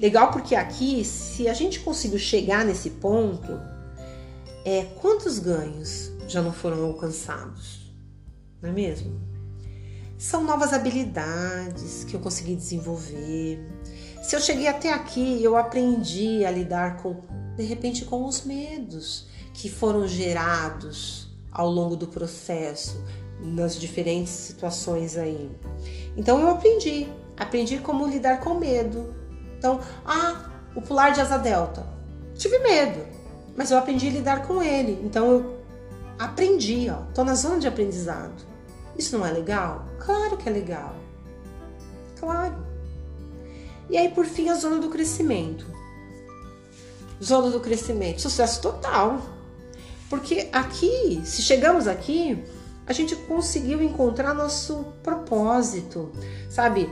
Legal 0.00 0.30
porque 0.30 0.54
aqui, 0.54 1.04
se 1.04 1.48
a 1.48 1.54
gente 1.54 1.80
conseguiu 1.80 2.18
chegar 2.18 2.64
nesse 2.64 2.90
ponto, 2.90 3.58
é 4.64 4.84
quantos 5.00 5.38
ganhos 5.38 6.12
já 6.28 6.42
não 6.42 6.52
foram 6.52 6.84
alcançados? 6.84 7.92
Não 8.60 8.70
é 8.70 8.72
mesmo? 8.72 9.20
São 10.18 10.44
novas 10.44 10.72
habilidades 10.72 12.04
que 12.04 12.14
eu 12.14 12.20
consegui 12.20 12.54
desenvolver, 12.54 13.60
se 14.26 14.34
eu 14.34 14.40
cheguei 14.40 14.66
até 14.66 14.92
aqui, 14.92 15.40
eu 15.40 15.56
aprendi 15.56 16.44
a 16.44 16.50
lidar 16.50 16.96
com, 16.96 17.14
de 17.56 17.62
repente, 17.62 18.04
com 18.04 18.26
os 18.26 18.42
medos 18.42 19.28
que 19.54 19.70
foram 19.70 20.08
gerados 20.08 21.28
ao 21.52 21.70
longo 21.70 21.94
do 21.94 22.08
processo, 22.08 23.04
nas 23.40 23.78
diferentes 23.78 24.32
situações 24.32 25.16
aí. 25.16 25.50
Então 26.16 26.40
eu 26.40 26.50
aprendi, 26.50 27.08
aprendi 27.36 27.78
como 27.78 28.06
lidar 28.06 28.40
com 28.40 28.54
medo. 28.54 29.14
Então, 29.58 29.80
ah, 30.04 30.50
o 30.74 30.82
pular 30.82 31.10
de 31.10 31.20
asa 31.20 31.38
delta. 31.38 31.86
Tive 32.34 32.58
medo, 32.58 33.00
mas 33.56 33.70
eu 33.70 33.78
aprendi 33.78 34.08
a 34.08 34.12
lidar 34.12 34.46
com 34.46 34.62
ele. 34.62 35.00
Então 35.04 35.30
eu 35.30 35.56
aprendi, 36.18 36.88
ó, 36.90 37.02
tô 37.14 37.24
na 37.24 37.34
zona 37.34 37.58
de 37.58 37.66
aprendizado. 37.66 38.44
Isso 38.96 39.16
não 39.16 39.26
é 39.26 39.30
legal? 39.30 39.86
Claro 39.98 40.36
que 40.36 40.48
é 40.48 40.52
legal. 40.52 40.94
Claro. 42.18 42.66
E 43.88 43.96
aí, 43.96 44.08
por 44.08 44.24
fim, 44.24 44.48
a 44.48 44.54
zona 44.54 44.78
do 44.78 44.88
crescimento. 44.88 45.66
Zona 47.22 47.50
do 47.50 47.60
crescimento, 47.60 48.20
sucesso 48.20 48.60
total. 48.60 49.20
Porque 50.08 50.48
aqui, 50.52 51.20
se 51.24 51.42
chegamos 51.42 51.86
aqui, 51.86 52.42
a 52.86 52.92
gente 52.92 53.16
conseguiu 53.16 53.82
encontrar 53.82 54.32
nosso 54.32 54.86
propósito, 55.02 56.10
sabe? 56.48 56.88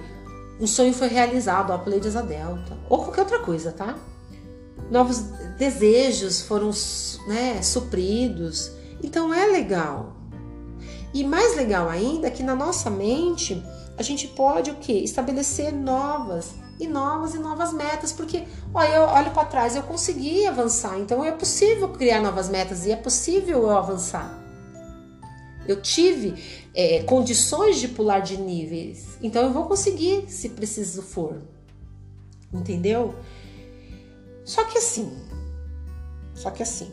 Um 0.60 0.66
sonho 0.66 0.92
foi 0.92 1.08
realizado, 1.08 1.72
a 1.72 1.78
Play 1.78 2.00
de 2.00 2.10
Delta, 2.10 2.76
ou 2.88 2.98
qualquer 2.98 3.22
outra 3.22 3.38
coisa, 3.40 3.72
tá? 3.72 3.96
Novos 4.90 5.20
desejos 5.56 6.42
foram 6.42 6.70
né, 7.26 7.62
supridos. 7.62 8.70
Então 9.02 9.32
é 9.32 9.46
legal. 9.46 10.16
E 11.12 11.22
mais 11.24 11.56
legal 11.56 11.88
ainda 11.88 12.26
é 12.26 12.30
que 12.30 12.42
na 12.42 12.54
nossa 12.54 12.90
mente 12.90 13.62
a 13.96 14.02
gente 14.02 14.26
pode 14.28 14.70
o 14.70 14.76
que? 14.76 14.92
Estabelecer 14.92 15.72
novas 15.72 16.54
e 16.78 16.88
novas 16.88 17.34
e 17.34 17.38
novas 17.38 17.72
metas, 17.72 18.12
porque 18.12 18.44
ó, 18.72 18.82
eu 18.82 19.02
olho 19.02 19.30
para 19.30 19.44
trás, 19.44 19.76
eu 19.76 19.82
consegui 19.84 20.44
avançar, 20.46 20.98
então 20.98 21.24
é 21.24 21.30
possível 21.30 21.88
criar 21.90 22.20
novas 22.20 22.48
metas 22.48 22.84
e 22.84 22.90
é 22.90 22.96
possível 22.96 23.62
eu 23.62 23.70
avançar. 23.70 24.43
Eu 25.66 25.80
tive 25.80 26.34
é, 26.74 27.02
condições 27.02 27.78
de 27.78 27.88
pular 27.88 28.20
de 28.20 28.36
níveis, 28.36 29.18
então 29.22 29.42
eu 29.42 29.52
vou 29.52 29.64
conseguir 29.64 30.24
se 30.28 30.50
preciso 30.50 31.02
for. 31.02 31.40
Entendeu? 32.52 33.14
Só 34.44 34.64
que 34.64 34.78
assim, 34.78 35.10
só 36.34 36.50
que 36.50 36.62
assim, 36.62 36.90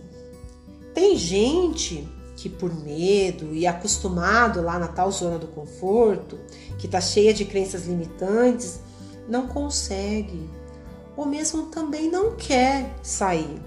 tem 0.94 1.18
gente 1.18 2.08
que 2.36 2.50
por 2.50 2.74
medo 2.74 3.54
e 3.54 3.68
acostumado 3.68 4.62
lá 4.62 4.80
na 4.80 4.88
tal 4.88 5.12
zona 5.12 5.38
do 5.38 5.48
conforto, 5.48 6.40
que 6.80 6.88
tá 6.88 7.00
cheia 7.00 7.34
de 7.34 7.46
crenças 7.46 7.86
limitantes, 7.86 8.80
não 9.28 9.48
consegue, 9.48 10.50
ou 11.16 11.26
mesmo 11.26 11.68
também 11.68 12.10
não 12.10 12.36
quer 12.36 12.96
sair. 13.04 13.62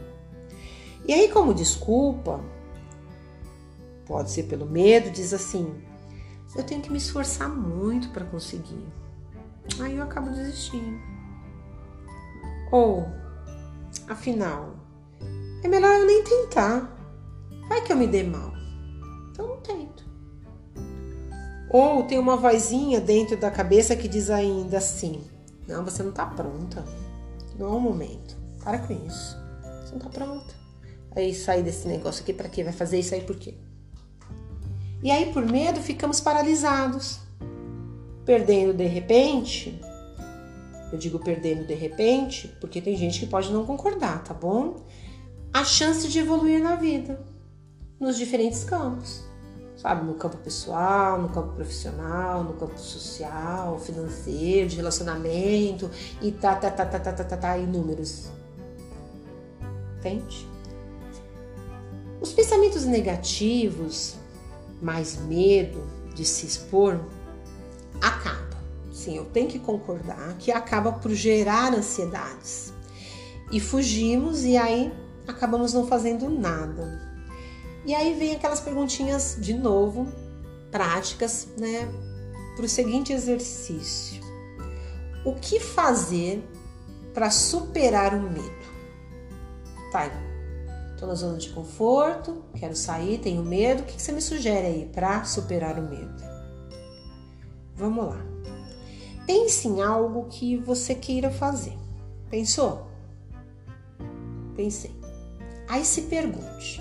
E 1.06 1.12
aí, 1.12 1.28
como 1.28 1.54
desculpa, 1.54 2.40
pode 4.06 4.30
ser 4.30 4.44
pelo 4.44 4.66
medo, 4.66 5.10
diz 5.10 5.32
assim: 5.32 5.74
eu 6.56 6.62
tenho 6.62 6.80
que 6.80 6.90
me 6.90 6.98
esforçar 6.98 7.48
muito 7.48 8.10
para 8.10 8.24
conseguir. 8.24 8.86
Aí 9.80 9.96
eu 9.96 10.04
acabo 10.04 10.30
desistindo. 10.30 11.00
Ou, 12.70 13.08
afinal, 14.08 14.74
é 15.62 15.68
melhor 15.68 15.92
eu 15.94 16.06
nem 16.06 16.22
tentar. 16.22 16.90
Vai 17.68 17.82
que 17.82 17.92
eu 17.92 17.96
me 17.96 18.06
dê 18.06 18.22
mal. 18.22 18.52
Então 19.30 19.48
não 19.48 19.56
tento. 19.60 20.04
Ou 21.70 22.04
tem 22.04 22.18
uma 22.18 22.36
vozinha 22.36 23.00
dentro 23.00 23.36
da 23.36 23.50
cabeça 23.50 23.96
que 23.96 24.06
diz 24.06 24.30
ainda 24.30 24.78
assim: 24.78 25.24
não, 25.66 25.84
você 25.84 26.02
não 26.02 26.12
tá 26.12 26.26
pronta. 26.26 26.84
Não 27.58 27.66
é 27.66 27.70
o 27.70 27.80
momento. 27.80 28.36
Para 28.62 28.78
com 28.78 28.92
isso. 28.92 29.36
Você 29.84 29.92
não 29.92 29.98
tá 29.98 30.08
pronta. 30.08 30.54
Aí 31.16 31.34
sair 31.34 31.62
desse 31.62 31.88
negócio 31.88 32.22
aqui 32.22 32.32
para 32.32 32.48
quê? 32.48 32.62
Vai 32.62 32.72
fazer 32.72 32.98
isso 32.98 33.14
aí 33.14 33.22
por 33.22 33.36
quê? 33.36 33.54
E 35.04 35.10
aí, 35.10 35.30
por 35.34 35.44
medo, 35.44 35.82
ficamos 35.82 36.18
paralisados. 36.18 37.20
Perdendo 38.24 38.72
de 38.72 38.86
repente. 38.86 39.78
Eu 40.90 40.96
digo 40.96 41.18
perdendo 41.18 41.66
de 41.66 41.74
repente, 41.74 42.48
porque 42.58 42.80
tem 42.80 42.96
gente 42.96 43.20
que 43.20 43.26
pode 43.26 43.52
não 43.52 43.66
concordar, 43.66 44.24
tá 44.24 44.32
bom? 44.32 44.76
A 45.52 45.62
chance 45.62 46.08
de 46.08 46.18
evoluir 46.18 46.62
na 46.62 46.76
vida, 46.76 47.22
nos 48.00 48.16
diferentes 48.16 48.64
campos. 48.64 49.22
sabe, 49.76 50.06
no 50.06 50.14
campo 50.14 50.38
pessoal, 50.38 51.20
no 51.20 51.28
campo 51.28 51.52
profissional, 51.54 52.42
no 52.42 52.54
campo 52.54 52.78
social, 52.78 53.78
financeiro, 53.80 54.70
de 54.70 54.76
relacionamento 54.76 55.90
e 56.22 56.32
tá, 56.32 56.54
tá, 56.54 56.70
tá, 56.70 56.86
tá, 56.86 56.98
tá, 56.98 57.12
tá, 57.12 57.24
tá, 57.24 57.36
tá 57.36 57.58
e 57.58 57.66
números. 57.66 58.30
Entende? 59.98 60.48
Os 62.22 62.32
pensamentos 62.32 62.86
negativos, 62.86 64.16
mais 64.80 65.16
medo 65.16 65.82
de 66.14 66.24
se 66.24 66.46
expor, 66.46 67.00
acaba. 68.00 68.56
Sim, 68.92 69.16
eu 69.16 69.24
tenho 69.26 69.48
que 69.48 69.58
concordar 69.58 70.36
que 70.38 70.50
acaba 70.52 70.92
por 70.92 71.12
gerar 71.12 71.74
ansiedades. 71.74 72.72
E 73.50 73.60
fugimos 73.60 74.44
e 74.44 74.56
aí 74.56 74.92
acabamos 75.26 75.72
não 75.72 75.86
fazendo 75.86 76.28
nada. 76.28 77.02
E 77.84 77.94
aí 77.94 78.14
vem 78.14 78.34
aquelas 78.34 78.60
perguntinhas 78.60 79.36
de 79.38 79.54
novo, 79.54 80.06
práticas, 80.70 81.48
né, 81.58 81.88
para 82.56 82.64
o 82.64 82.68
seguinte 82.68 83.12
exercício: 83.12 84.22
O 85.24 85.34
que 85.34 85.60
fazer 85.60 86.42
para 87.12 87.30
superar 87.30 88.14
o 88.14 88.22
medo? 88.22 88.64
Tá, 89.92 90.10
tô 91.04 91.06
na 91.06 91.14
zona 91.14 91.36
de 91.36 91.50
conforto, 91.50 92.42
quero 92.54 92.74
sair, 92.74 93.18
tenho 93.18 93.44
medo. 93.44 93.82
O 93.82 93.86
que 93.86 94.00
você 94.00 94.10
me 94.10 94.22
sugere 94.22 94.66
aí 94.66 94.90
para 94.92 95.24
superar 95.24 95.78
o 95.78 95.82
medo? 95.82 96.24
Vamos 97.76 98.06
lá. 98.06 98.20
Pense 99.26 99.68
em 99.68 99.82
algo 99.82 100.26
que 100.28 100.56
você 100.56 100.94
queira 100.94 101.30
fazer. 101.30 101.76
Pensou? 102.30 102.86
Pensei. 104.56 104.94
Aí 105.68 105.84
se 105.84 106.02
pergunte: 106.02 106.80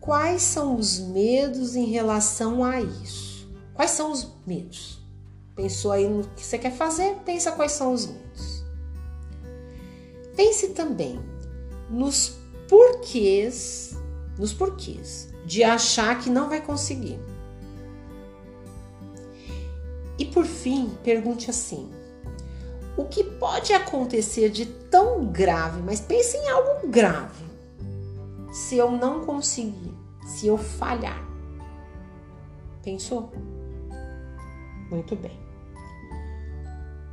quais 0.00 0.42
são 0.42 0.76
os 0.76 0.98
medos 0.98 1.76
em 1.76 1.86
relação 1.86 2.64
a 2.64 2.80
isso? 2.80 3.48
Quais 3.74 3.92
são 3.92 4.10
os 4.10 4.32
medos? 4.46 5.02
Pensou 5.54 5.92
aí 5.92 6.08
no 6.08 6.24
que 6.30 6.44
você 6.44 6.58
quer 6.58 6.72
fazer? 6.72 7.16
Pensa 7.24 7.52
quais 7.52 7.72
são 7.72 7.92
os 7.92 8.06
medos. 8.06 8.64
Pense 10.36 10.70
também 10.70 11.33
nos 11.90 12.38
porquês, 12.68 13.96
nos 14.38 14.52
porquês 14.52 15.32
de 15.44 15.62
achar 15.62 16.18
que 16.18 16.30
não 16.30 16.48
vai 16.48 16.60
conseguir. 16.60 17.18
E 20.18 20.24
por 20.24 20.44
fim, 20.44 20.90
pergunte 21.02 21.50
assim: 21.50 21.90
o 22.96 23.04
que 23.04 23.24
pode 23.24 23.72
acontecer 23.72 24.50
de 24.50 24.66
tão 24.66 25.26
grave, 25.26 25.82
mas 25.82 26.00
pense 26.00 26.36
em 26.36 26.48
algo 26.48 26.88
grave, 26.88 27.44
se 28.52 28.76
eu 28.76 28.90
não 28.90 29.24
conseguir, 29.24 29.94
se 30.24 30.46
eu 30.46 30.56
falhar. 30.56 31.22
Pensou? 32.82 33.32
Muito 34.90 35.16
bem. 35.16 35.44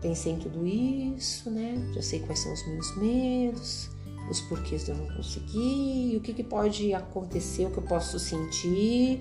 Pensei 0.01 0.33
em 0.33 0.39
tudo 0.39 0.65
isso, 0.65 1.49
né? 1.49 1.75
Já 1.93 2.01
sei 2.01 2.19
quais 2.21 2.39
são 2.39 2.51
os 2.51 2.67
meus 2.67 2.97
medos, 2.97 3.89
os 4.31 4.41
porquês 4.41 4.85
de 4.85 4.91
eu 4.91 4.97
não 4.97 5.07
conseguir, 5.15 6.15
o 6.15 6.21
que, 6.21 6.33
que 6.33 6.43
pode 6.43 6.93
acontecer, 6.93 7.65
o 7.65 7.71
que 7.71 7.77
eu 7.77 7.83
posso 7.83 8.17
sentir, 8.17 9.19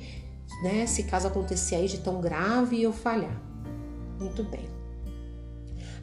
né? 0.62 0.87
Se 0.87 1.03
caso 1.03 1.27
acontecer 1.27 1.75
aí 1.75 1.88
de 1.88 1.99
tão 1.99 2.20
grave 2.20 2.77
e 2.77 2.83
eu 2.83 2.92
falhar. 2.92 3.42
Muito 4.18 4.44
bem. 4.44 4.68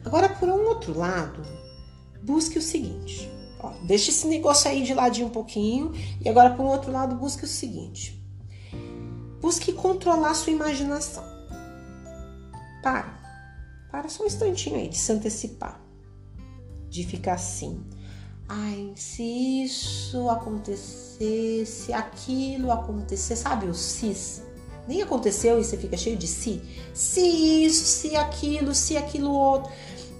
Agora, 0.04 0.28
por 0.28 0.48
um 0.48 0.66
outro 0.66 0.96
lado, 0.96 1.42
busque 2.22 2.58
o 2.58 2.62
seguinte: 2.62 3.30
Ó, 3.60 3.70
deixa 3.84 4.10
esse 4.10 4.26
negócio 4.26 4.70
aí 4.70 4.84
de 4.84 4.94
ladinho 4.94 5.28
um 5.28 5.30
pouquinho. 5.30 5.92
E 6.20 6.28
agora, 6.28 6.50
por 6.50 6.64
um 6.64 6.68
outro 6.68 6.92
lado, 6.92 7.16
busque 7.16 7.44
o 7.44 7.48
seguinte: 7.48 8.22
busque 9.40 9.72
controlar 9.72 10.34
sua 10.34 10.52
imaginação. 10.52 11.24
Para. 12.82 13.18
Para 13.90 14.08
só 14.08 14.22
um 14.22 14.26
instantinho 14.26 14.76
aí 14.76 14.88
de 14.88 14.98
se 14.98 15.10
antecipar. 15.10 15.80
De 16.90 17.04
ficar 17.04 17.34
assim. 17.34 17.82
Ai, 18.48 18.92
se 18.96 19.22
isso 19.64 20.28
acontecer, 20.30 21.66
se 21.66 21.92
aquilo 21.92 22.72
acontecer, 22.72 23.36
sabe 23.36 23.66
o 23.66 23.74
cis? 23.74 24.42
Nem 24.86 25.02
aconteceu 25.02 25.60
e 25.60 25.64
você 25.64 25.76
fica 25.76 25.98
cheio 25.98 26.16
de 26.16 26.26
si. 26.26 26.62
Se 26.94 27.20
isso, 27.20 27.84
se 27.84 28.16
aquilo, 28.16 28.74
se 28.74 28.96
aquilo 28.96 29.30
outro. 29.30 29.70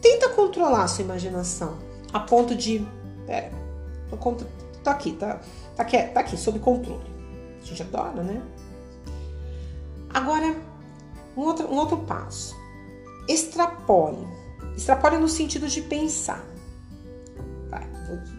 Tenta 0.02 0.28
controlar 0.28 0.84
a 0.84 0.88
sua 0.88 1.04
imaginação 1.04 1.78
a 2.12 2.20
ponto 2.20 2.54
de 2.54 2.86
Pera, 3.26 3.50
tô, 4.08 4.16
contra... 4.16 4.46
tô 4.82 4.90
aqui, 4.90 5.12
tá, 5.12 5.40
tá, 5.76 5.82
aqui, 5.82 6.02
tá 6.02 6.20
aqui, 6.20 6.36
sob 6.36 6.58
controle. 6.58 7.04
A 7.60 7.64
gente 7.64 7.82
adora, 7.82 8.22
né? 8.22 8.42
Agora, 10.08 10.56
um 11.36 11.42
outro, 11.42 11.66
um 11.66 11.76
outro 11.76 11.98
passo. 11.98 12.56
Extrapole. 13.28 14.26
Extrapole 14.74 15.18
no 15.18 15.28
sentido 15.28 15.68
de 15.68 15.82
pensar. 15.82 16.42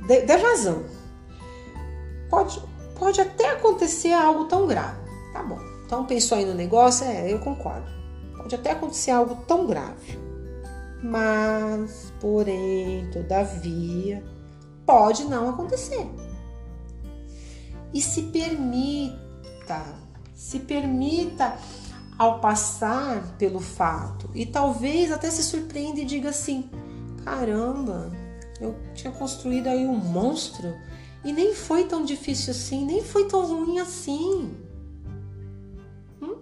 Dê, 0.08 0.22
dê 0.22 0.36
razão. 0.36 0.84
Pode, 2.30 2.62
pode 2.98 3.22
até 3.22 3.52
acontecer 3.52 4.14
algo 4.14 4.46
tão 4.46 4.68
grave. 4.68 5.00
Tá 5.34 5.44
bom. 5.44 5.60
Então 5.86 6.06
pensou 6.06 6.38
aí 6.38 6.46
no 6.46 6.54
negócio? 6.54 7.06
É, 7.06 7.32
eu 7.32 7.40
concordo. 7.40 7.88
Pode 8.38 8.56
até 8.56 8.72
acontecer 8.72 9.12
algo 9.12 9.36
tão 9.48 9.66
grave. 9.66 10.20
Mas, 11.02 12.12
porém, 12.20 13.10
todavia, 13.12 14.24
pode 14.86 15.24
não 15.26 15.50
acontecer. 15.50 16.10
E 17.94 18.02
se 18.02 18.24
permita, 18.24 19.84
se 20.36 20.60
permita 20.60 21.58
ao 22.18 22.40
passar 22.40 23.36
pelo 23.38 23.62
fato 23.62 24.30
e 24.36 24.46
talvez 24.46 25.10
até 25.10 25.32
se 25.32 25.42
surpreenda 25.42 26.02
e 26.02 26.06
diga 26.06 26.30
assim: 26.30 26.70
caramba, 27.24 28.12
eu 28.60 28.76
tinha 28.94 29.12
construído 29.12 29.68
aí 29.68 29.86
um 29.86 29.96
monstro 29.96 30.76
e 31.24 31.32
nem 31.34 31.54
foi 31.54 31.86
tão 31.86 32.04
difícil 32.04 32.52
assim, 32.52 32.86
nem 32.86 33.04
foi 33.04 33.28
tão 33.28 33.46
ruim 33.46 33.80
assim. 33.80 34.58
Hum? 36.22 36.38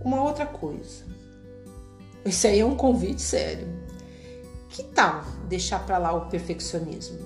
Uma 0.00 0.22
outra 0.22 0.46
coisa. 0.46 1.04
Isso 2.24 2.46
aí 2.46 2.60
é 2.60 2.64
um 2.64 2.76
convite 2.76 3.22
sério. 3.22 3.68
Que 4.68 4.82
tal 4.82 5.24
deixar 5.48 5.84
para 5.86 5.98
lá 5.98 6.12
o 6.12 6.28
perfeccionismo? 6.28 7.18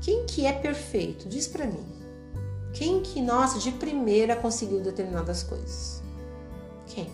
Quem 0.00 0.24
que 0.26 0.46
é 0.46 0.52
perfeito? 0.52 1.28
Diz 1.28 1.48
para 1.48 1.66
mim. 1.66 1.86
Quem 2.72 3.02
que, 3.02 3.20
nossa, 3.20 3.58
de 3.58 3.72
primeira 3.72 4.36
conseguiu 4.36 4.80
determinadas 4.80 5.42
coisas? 5.42 6.02
Quem? 6.86 7.10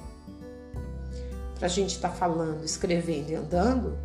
Pra 1.58 1.68
gente 1.68 1.94
estar 1.94 2.10
tá 2.10 2.14
falando, 2.14 2.64
escrevendo 2.64 3.30
e 3.30 3.34
andando, 3.34 3.96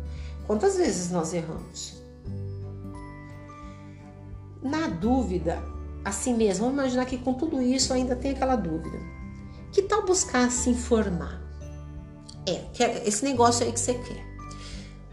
quantas 0.46 0.76
vezes 0.76 1.10
nós 1.10 1.32
erramos? 1.32 2.02
Na 4.62 4.88
dúvida, 4.88 5.62
assim 6.04 6.34
mesmo, 6.34 6.66
vamos 6.66 6.80
imaginar 6.80 7.06
que 7.06 7.18
com 7.18 7.34
tudo 7.34 7.60
isso 7.60 7.92
ainda 7.92 8.14
tem 8.14 8.32
aquela 8.32 8.56
dúvida. 8.56 8.98
Que 9.72 9.82
tal 9.82 10.04
buscar 10.04 10.50
se 10.50 10.70
informar? 10.70 11.40
É, 12.46 12.64
esse 13.06 13.24
negócio 13.24 13.64
aí 13.64 13.72
que 13.72 13.80
você 13.80 13.94
quer 13.94 14.32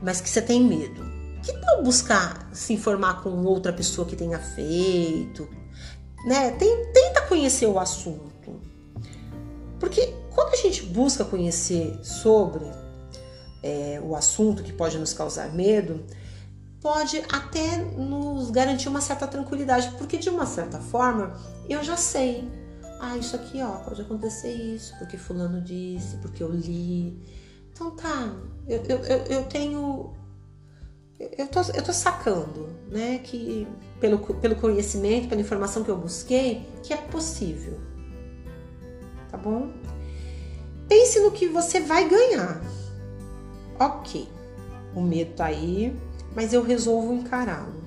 mas 0.01 0.21
que 0.21 0.29
você 0.29 0.41
tem 0.41 0.63
medo. 0.63 1.03
Que 1.43 1.53
tal 1.53 1.83
buscar 1.83 2.49
se 2.53 2.73
informar 2.73 3.23
com 3.23 3.29
outra 3.43 3.71
pessoa 3.71 4.07
que 4.07 4.15
tenha 4.15 4.39
feito? 4.39 5.47
Né? 6.25 6.51
Tenta 6.51 7.21
conhecer 7.27 7.65
o 7.65 7.79
assunto. 7.79 8.59
Porque 9.79 10.13
quando 10.33 10.53
a 10.53 10.57
gente 10.57 10.83
busca 10.83 11.23
conhecer 11.23 11.97
sobre 12.03 12.65
é, 13.62 14.02
o 14.04 14.15
assunto 14.15 14.63
que 14.63 14.72
pode 14.72 14.98
nos 14.98 15.13
causar 15.13 15.53
medo, 15.53 16.03
pode 16.82 17.22
até 17.32 17.78
nos 17.78 18.49
garantir 18.51 18.88
uma 18.88 19.01
certa 19.01 19.28
tranquilidade, 19.28 19.91
porque 19.97 20.18
de 20.18 20.30
uma 20.30 20.45
certa 20.45 20.80
forma 20.80 21.34
eu 21.68 21.84
já 21.84 21.97
sei. 21.97 22.49
Ah, 22.99 23.18
isso 23.18 23.36
aqui 23.36 23.62
ó, 23.62 23.78
pode 23.78 24.01
acontecer 24.01 24.51
isso, 24.51 24.97
porque 24.97 25.18
fulano 25.18 25.62
disse, 25.62 26.18
porque 26.18 26.43
eu 26.43 26.51
li. 26.51 27.22
Então 27.72 27.91
tá, 27.91 28.36
eu, 28.68 28.84
eu, 28.84 28.99
eu 29.26 29.43
tenho. 29.45 30.14
Eu 31.20 31.47
tô, 31.47 31.60
eu 31.74 31.84
tô 31.84 31.91
sacando, 31.91 32.70
né? 32.89 33.20
Que 33.20 33.68
pelo, 33.99 34.20
pelo 34.20 34.55
conhecimento, 34.55 35.28
pela 35.28 35.41
informação 35.41 35.84
que 35.84 35.91
eu 35.91 35.97
busquei, 35.97 36.66
que 36.84 36.93
é 36.93 36.97
possível. 36.97 37.78
Tá 39.30 39.38
bom? 39.38 39.70
Pense 40.88 41.20
no 41.20 41.32
que 41.32 41.47
você 41.47 41.82
vai 41.82 42.07
ganhar. 42.07 42.62
Ok, 43.80 44.27
o 44.93 45.01
medo 45.01 45.36
tá 45.36 45.45
aí, 45.45 45.95
mas 46.36 46.51
eu 46.51 46.61
resolvo 46.61 47.13
encará-lo. 47.13 47.82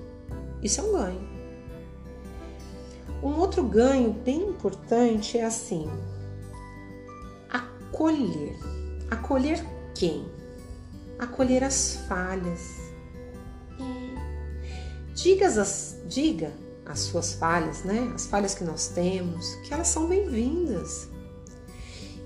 Isso 0.62 0.80
é 0.80 0.84
um 0.84 0.92
ganho. 0.92 1.32
Um 3.22 3.38
outro 3.38 3.62
ganho 3.62 4.12
bem 4.12 4.42
importante 4.48 5.36
é 5.36 5.44
assim: 5.44 5.86
acolher. 7.48 8.56
Acolher 9.10 9.62
quem? 9.94 10.26
Acolher 11.18 11.62
as 11.62 11.96
falhas. 12.08 12.60
Diga 15.14 15.46
as, 15.46 15.98
diga 16.08 16.52
as 16.86 17.00
suas 17.00 17.34
falhas, 17.34 17.84
né? 17.84 18.10
As 18.14 18.26
falhas 18.26 18.54
que 18.54 18.64
nós 18.64 18.88
temos, 18.88 19.54
que 19.56 19.74
elas 19.74 19.88
são 19.88 20.08
bem-vindas. 20.08 21.11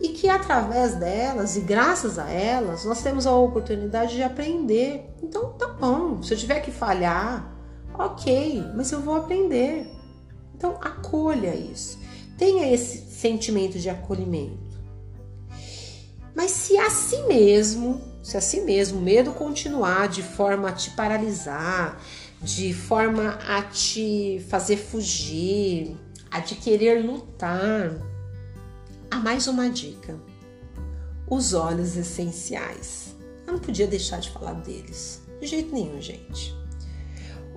E 0.00 0.10
que 0.10 0.28
através 0.28 0.94
delas 0.94 1.56
e 1.56 1.60
graças 1.60 2.18
a 2.18 2.30
elas, 2.30 2.84
nós 2.84 3.02
temos 3.02 3.26
a 3.26 3.34
oportunidade 3.34 4.14
de 4.14 4.22
aprender. 4.22 5.10
Então, 5.22 5.52
tá 5.52 5.68
bom, 5.68 6.22
se 6.22 6.34
eu 6.34 6.38
tiver 6.38 6.60
que 6.60 6.70
falhar, 6.70 7.50
ok, 7.94 8.62
mas 8.74 8.92
eu 8.92 9.00
vou 9.00 9.16
aprender. 9.16 9.90
Então, 10.54 10.78
acolha 10.80 11.54
isso. 11.54 11.98
Tenha 12.36 12.70
esse 12.72 13.10
sentimento 13.10 13.78
de 13.78 13.88
acolhimento. 13.88 14.76
Mas 16.34 16.50
se 16.50 16.76
a 16.76 16.90
si 16.90 17.22
mesmo, 17.22 18.00
se 18.22 18.36
a 18.36 18.40
si 18.42 18.60
mesmo 18.60 18.98
o 18.98 19.02
medo 19.02 19.32
continuar 19.32 20.08
de 20.08 20.22
forma 20.22 20.68
a 20.68 20.72
te 20.72 20.90
paralisar, 20.90 21.98
de 22.42 22.74
forma 22.74 23.38
a 23.48 23.62
te 23.62 24.44
fazer 24.50 24.76
fugir, 24.76 25.96
a 26.30 26.42
te 26.42 26.54
querer 26.54 27.02
lutar, 27.02 27.98
há 29.10 29.16
mais 29.16 29.46
uma 29.46 29.68
dica: 29.70 30.18
os 31.28 31.54
olhos 31.54 31.96
essenciais. 31.96 33.14
Eu 33.46 33.54
não 33.54 33.60
podia 33.60 33.86
deixar 33.86 34.18
de 34.18 34.30
falar 34.30 34.54
deles, 34.54 35.22
de 35.40 35.46
jeito 35.46 35.72
nenhum, 35.72 36.00
gente. 36.00 36.54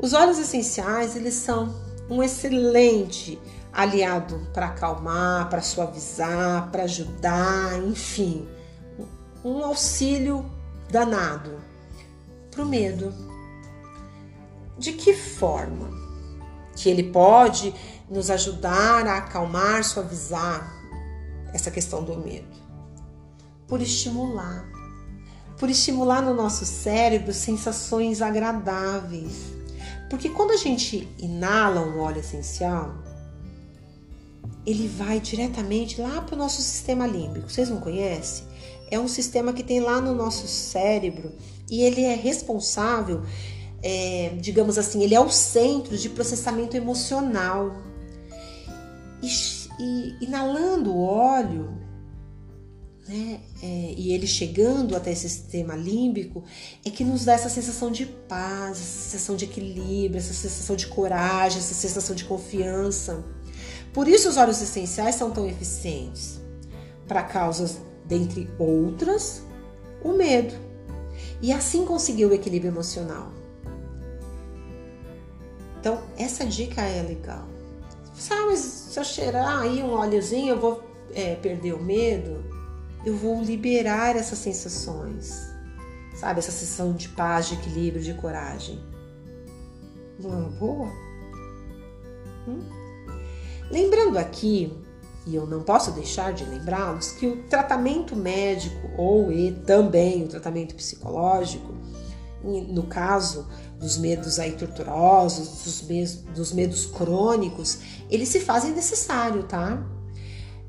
Os 0.02 0.14
óleos 0.14 0.38
essenciais, 0.38 1.16
eles 1.16 1.34
são 1.34 1.76
um 2.10 2.24
excelente 2.24 3.40
aliado 3.74 4.48
para 4.54 4.68
acalmar, 4.68 5.50
para 5.50 5.62
suavizar, 5.62 6.70
para 6.72 6.84
ajudar, 6.84 7.84
enfim, 7.84 8.48
um 9.44 9.64
auxílio 9.64 10.50
danado 10.90 11.60
para 12.52 12.64
o 12.64 12.66
medo. 12.66 13.14
De 14.78 14.94
que 14.94 15.14
forma 15.14 15.90
que 16.76 16.90
ele 16.90 17.12
pode 17.12 17.74
nos 18.10 18.30
ajudar 18.30 19.06
a 19.06 19.18
acalmar, 19.18 19.84
suavizar 19.84 20.79
essa 21.54 21.72
questão 21.72 22.04
do 22.04 22.18
medo? 22.18 22.48
Por 23.68 23.82
estimular, 23.82 24.70
por 25.58 25.70
estimular 25.70 26.22
no 26.22 26.34
nosso 26.34 26.66
cérebro 26.66 27.34
sensações 27.34 28.22
agradáveis. 28.22 29.34
Porque 30.10 30.30
quando 30.30 30.52
a 30.52 30.58
gente 30.58 31.08
inala 31.20 31.82
um 31.82 32.00
óleo 32.00 32.20
essencial, 32.20 32.96
ele 34.66 34.88
vai 34.88 35.20
diretamente 35.20 36.02
lá 36.02 36.22
para 36.22 36.36
o 36.36 36.38
nosso 36.38 36.62
sistema 36.62 37.06
límbico. 37.06 37.50
Vocês 37.50 37.70
não 37.70 37.80
conhecem? 37.80 38.46
É 38.92 39.00
um 39.00 39.08
sistema 39.08 39.54
que 39.54 39.64
tem 39.64 39.80
lá 39.80 40.02
no 40.02 40.16
nosso 40.16 40.48
cérebro 40.48 41.32
e 41.70 41.82
ele 41.82 42.02
é 42.02 42.16
responsável, 42.16 43.22
é, 43.84 44.34
digamos 44.40 44.78
assim, 44.78 45.04
ele 45.04 45.14
é 45.14 45.20
o 45.20 45.30
centro 45.30 45.98
de 45.98 46.10
processamento 46.10 46.76
emocional. 46.76 47.76
E, 49.22 49.28
e 49.80 50.16
inalando 50.22 50.94
o 50.94 51.02
óleo, 51.02 51.80
né, 53.08 53.40
é, 53.64 53.94
e 53.98 54.14
ele 54.14 54.28
chegando 54.28 54.96
até 54.96 55.12
esse 55.12 55.28
sistema 55.28 55.76
límbico, 55.76 56.44
é 56.86 56.90
que 56.92 57.04
nos 57.04 57.26
dá 57.26 57.34
essa 57.34 57.50
sensação 57.50 57.92
de 57.92 58.06
paz, 58.06 58.78
essa 58.78 59.10
sensação 59.10 59.36
de 59.36 59.46
equilíbrio, 59.46 60.20
essa 60.20 60.34
sensação 60.34 60.76
de 60.76 60.86
coragem, 60.88 61.58
essa 61.58 61.74
sensação 61.74 62.16
de 62.16 62.26
confiança. 62.26 63.24
Por 63.94 64.08
isso 64.08 64.30
os 64.30 64.38
óleos 64.38 64.62
essenciais 64.62 65.16
são 65.16 65.32
tão 65.32 65.48
eficientes 65.48 66.40
para 67.08 67.24
causas, 67.24 67.80
dentre 68.06 68.48
outras, 68.60 69.42
o 70.04 70.14
medo. 70.14 70.54
E 71.42 71.52
assim 71.52 71.86
conseguir 71.86 72.26
o 72.26 72.34
equilíbrio 72.34 72.70
emocional. 72.70 73.32
Então, 75.80 76.04
essa 76.18 76.46
dica 76.46 76.82
é 76.82 77.02
legal. 77.02 77.48
Sabe, 78.20 78.48
mas 78.48 78.60
se 78.60 79.00
eu 79.00 79.04
cheirar 79.06 79.62
aí 79.62 79.82
um 79.82 79.94
óleozinho, 79.94 80.56
eu 80.56 80.60
vou 80.60 80.84
é, 81.14 81.36
perder 81.36 81.74
o 81.74 81.82
medo? 81.82 82.44
Eu 83.06 83.16
vou 83.16 83.42
liberar 83.42 84.18
essas 84.18 84.38
sensações. 84.40 85.48
Sabe, 86.16 86.40
essa 86.40 86.52
sensação 86.52 86.92
de 86.92 87.08
paz, 87.10 87.48
de 87.48 87.56
equilíbrio, 87.56 88.04
de 88.04 88.14
coragem. 88.16 88.84
Não 90.20 90.32
é 90.32 90.36
uma 90.36 90.50
boa? 90.50 90.92
Hum? 92.46 92.60
Lembrando 93.72 94.18
aqui, 94.18 94.78
e 95.26 95.34
eu 95.34 95.48
não 95.48 95.64
posso 95.64 95.92
deixar 95.92 96.34
de 96.34 96.44
lembrá-los, 96.44 97.12
que 97.14 97.26
o 97.26 97.44
tratamento 97.44 98.18
médico 98.18 98.90
ou 98.98 99.32
e 99.32 99.54
também 99.54 100.26
o 100.26 100.28
tratamento 100.28 100.76
psicológico, 100.76 101.74
no 102.44 102.84
caso 102.84 103.48
dos 103.80 103.98
medos 103.98 104.40
aí 104.40 104.54
torturosos, 104.54 105.64
dos 105.64 105.82
medos, 105.84 106.16
dos 106.36 106.52
medos 106.54 106.86
crônicos, 106.86 107.80
eles 108.10 108.30
se 108.30 108.40
fazem 108.40 108.72
necessário, 108.72 109.44
tá? 109.44 109.84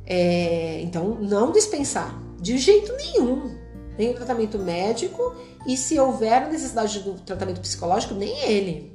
É, 0.06 0.80
então, 0.82 1.18
não 1.20 1.52
dispensar 1.52 2.20
de 2.40 2.58
jeito 2.58 2.92
nenhum 2.96 3.58
nem 4.00 4.10
o 4.10 4.14
tratamento 4.14 4.58
médico 4.58 5.34
e 5.66 5.76
se 5.76 5.98
houver 5.98 6.48
necessidade 6.48 7.00
do 7.00 7.14
tratamento 7.20 7.60
psicológico, 7.60 8.14
nem 8.14 8.34
ele. 8.44 8.90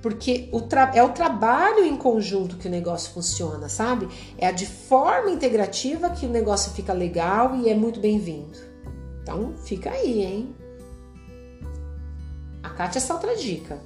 Porque 0.00 0.48
o 0.50 0.62
é 0.94 1.02
o 1.02 1.10
trabalho 1.10 1.84
em 1.84 1.94
conjunto 1.94 2.56
que 2.56 2.66
o 2.66 2.70
negócio 2.70 3.12
funciona, 3.12 3.68
sabe? 3.68 4.08
É 4.38 4.50
de 4.50 4.64
forma 4.64 5.30
integrativa 5.30 6.08
que 6.08 6.24
o 6.24 6.30
negócio 6.30 6.72
fica 6.72 6.94
legal 6.94 7.54
e 7.56 7.68
é 7.68 7.74
muito 7.74 8.00
bem-vindo. 8.00 8.58
Então, 9.22 9.52
fica 9.58 9.90
aí, 9.90 10.22
hein? 10.22 10.54
Acate 12.62 12.98
essa 12.98 13.14
outra 13.14 13.36
dica. 13.36 13.78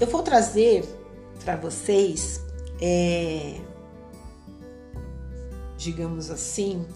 Eu 0.00 0.06
vou 0.06 0.22
trazer 0.22 0.84
para 1.44 1.56
vocês, 1.56 2.40
é, 2.80 3.60
digamos 5.76 6.30
assim, 6.30 6.86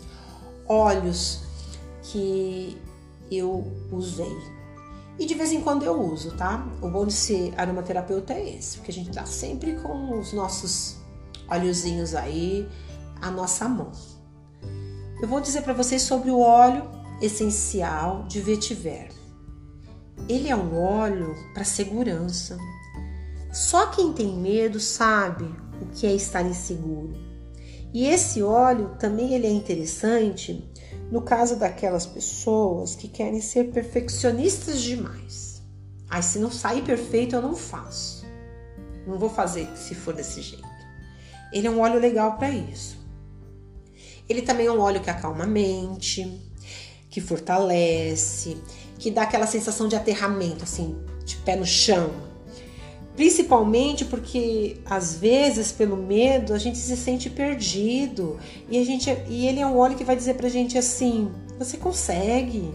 óleos 0.66 1.42
que 2.02 2.78
eu 3.30 3.64
usei 3.90 4.54
e 5.18 5.26
de 5.26 5.34
vez 5.34 5.52
em 5.52 5.60
quando 5.60 5.84
eu 5.84 6.00
uso, 6.00 6.32
tá? 6.32 6.66
O 6.82 6.88
bom 6.88 7.06
de 7.06 7.12
ser 7.12 7.54
aromaterapeuta 7.56 8.32
é 8.32 8.56
esse, 8.56 8.78
porque 8.78 8.90
a 8.90 8.94
gente 8.94 9.10
tá 9.10 9.24
sempre 9.24 9.74
com 9.76 10.18
os 10.18 10.32
nossos 10.32 10.96
óleozinhos 11.48 12.14
aí 12.14 12.68
à 13.22 13.30
nossa 13.30 13.68
mão. 13.68 13.92
Eu 15.22 15.28
vou 15.28 15.40
dizer 15.40 15.62
para 15.62 15.72
vocês 15.72 16.02
sobre 16.02 16.30
o 16.30 16.40
óleo 16.40 16.90
essencial 17.22 18.24
de 18.24 18.40
vetiver. 18.40 19.10
Ele 20.28 20.48
é 20.48 20.56
um 20.56 20.78
óleo 20.78 21.34
para 21.52 21.64
segurança. 21.64 22.58
Só 23.52 23.86
quem 23.86 24.12
tem 24.12 24.36
medo 24.36 24.80
sabe 24.80 25.44
o 25.80 25.86
que 25.86 26.06
é 26.06 26.14
estar 26.14 26.42
inseguro. 26.42 27.12
E 27.92 28.06
esse 28.06 28.42
óleo 28.42 28.96
também 28.98 29.34
ele 29.34 29.46
é 29.46 29.50
interessante 29.50 30.68
no 31.10 31.22
caso 31.22 31.56
daquelas 31.56 32.06
pessoas 32.06 32.96
que 32.96 33.06
querem 33.06 33.40
ser 33.40 33.70
perfeccionistas 33.70 34.80
demais. 34.82 35.62
Aí 36.10 36.22
se 36.22 36.38
não 36.38 36.50
sair 36.50 36.82
perfeito 36.82 37.36
eu 37.36 37.42
não 37.42 37.54
faço. 37.54 38.24
Não 39.06 39.18
vou 39.18 39.28
fazer 39.28 39.68
se 39.76 39.94
for 39.94 40.14
desse 40.14 40.40
jeito. 40.40 40.66
Ele 41.52 41.68
é 41.68 41.70
um 41.70 41.80
óleo 41.80 42.00
legal 42.00 42.36
para 42.36 42.50
isso. 42.50 42.98
Ele 44.28 44.42
também 44.42 44.66
é 44.66 44.72
um 44.72 44.80
óleo 44.80 45.00
que 45.00 45.10
acalma 45.10 45.44
a 45.44 45.46
mente, 45.46 46.40
que 47.10 47.20
fortalece, 47.20 48.56
que 48.98 49.10
dá 49.10 49.22
aquela 49.22 49.46
sensação 49.46 49.88
de 49.88 49.96
aterramento, 49.96 50.64
assim, 50.64 50.96
de 51.24 51.36
pé 51.36 51.56
no 51.56 51.66
chão, 51.66 52.10
Principalmente 53.16 54.04
porque 54.04 54.76
às 54.84 55.14
vezes 55.14 55.70
pelo 55.70 55.96
medo 55.96 56.52
a 56.52 56.58
gente 56.58 56.78
se 56.78 56.96
sente 56.96 57.30
perdido 57.30 58.40
e 58.68 58.76
a 58.76 58.84
gente 58.84 59.08
e 59.28 59.46
ele 59.46 59.60
é 59.60 59.66
um 59.66 59.78
óleo 59.78 59.96
que 59.96 60.02
vai 60.02 60.16
dizer 60.16 60.34
pra 60.34 60.48
gente 60.48 60.76
assim: 60.76 61.30
você 61.56 61.76
consegue, 61.76 62.74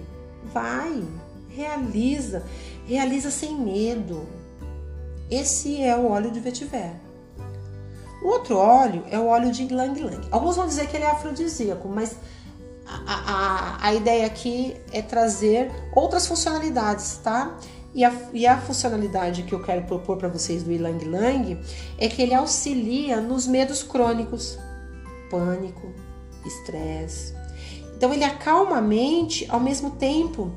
vai, 0.54 1.04
realiza, 1.50 2.44
realiza 2.88 3.30
sem 3.30 3.54
medo. 3.54 4.26
Esse 5.30 5.84
é 5.84 5.96
o 5.96 6.10
óleo 6.10 6.32
de 6.32 6.40
vetiver. 6.40 6.94
O 8.24 8.30
outro 8.30 8.56
óleo 8.58 9.04
é 9.12 9.20
o 9.20 9.28
óleo 9.28 9.52
de 9.52 9.68
Lang 9.68 10.02
Lang. 10.02 10.26
Alguns 10.32 10.56
vão 10.56 10.68
dizer 10.68 10.88
que 10.88 10.96
ele 10.96 11.06
é 11.06 11.12
afrodisíaco, 11.12 11.88
mas 11.90 12.16
a, 13.06 13.14
a, 13.14 13.88
a 13.88 13.94
ideia 13.94 14.26
aqui 14.26 14.76
é 14.92 15.02
trazer 15.02 15.72
outras 15.96 16.28
funcionalidades, 16.28 17.20
tá? 17.24 17.58
E 17.94 18.04
a, 18.04 18.14
e 18.34 18.46
a 18.46 18.60
funcionalidade 18.60 19.44
que 19.44 19.54
eu 19.54 19.62
quero 19.62 19.84
propor 19.84 20.18
para 20.18 20.28
vocês 20.28 20.64
do 20.64 20.72
Ilang 20.72 21.04
Lang 21.06 21.60
é 21.98 22.08
que 22.08 22.22
ele 22.22 22.34
auxilia 22.34 23.20
nos 23.20 23.48
medos 23.48 23.84
crônicos, 23.84 24.58
pânico, 25.30 25.92
estresse. 26.46 27.34
Então 27.96 28.14
ele 28.14 28.24
acalma 28.24 28.78
a 28.78 28.82
mente 28.82 29.46
ao 29.50 29.60
mesmo 29.60 29.92
tempo 29.92 30.52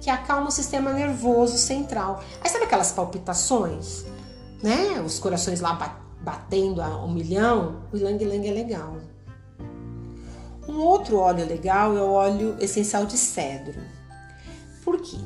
que 0.00 0.10
acalma 0.10 0.48
o 0.48 0.50
sistema 0.50 0.92
nervoso 0.92 1.56
central. 1.56 2.22
Aí 2.42 2.50
sabe 2.50 2.64
aquelas 2.64 2.92
palpitações, 2.92 4.04
né? 4.62 5.00
Os 5.04 5.18
corações 5.18 5.60
lá 5.60 5.96
batendo 6.20 6.82
a 6.82 7.04
um 7.04 7.12
milhão. 7.12 7.82
O 7.92 7.96
Ilang 7.96 8.24
Lang 8.24 8.48
é 8.48 8.52
legal. 8.52 8.96
Um 10.68 10.78
outro 10.78 11.18
óleo 11.18 11.46
legal 11.46 11.96
é 11.96 12.00
o 12.00 12.12
óleo 12.12 12.56
essencial 12.60 13.06
de 13.06 13.16
cedro. 13.16 13.80
Por 14.84 15.00
quê? 15.00 15.18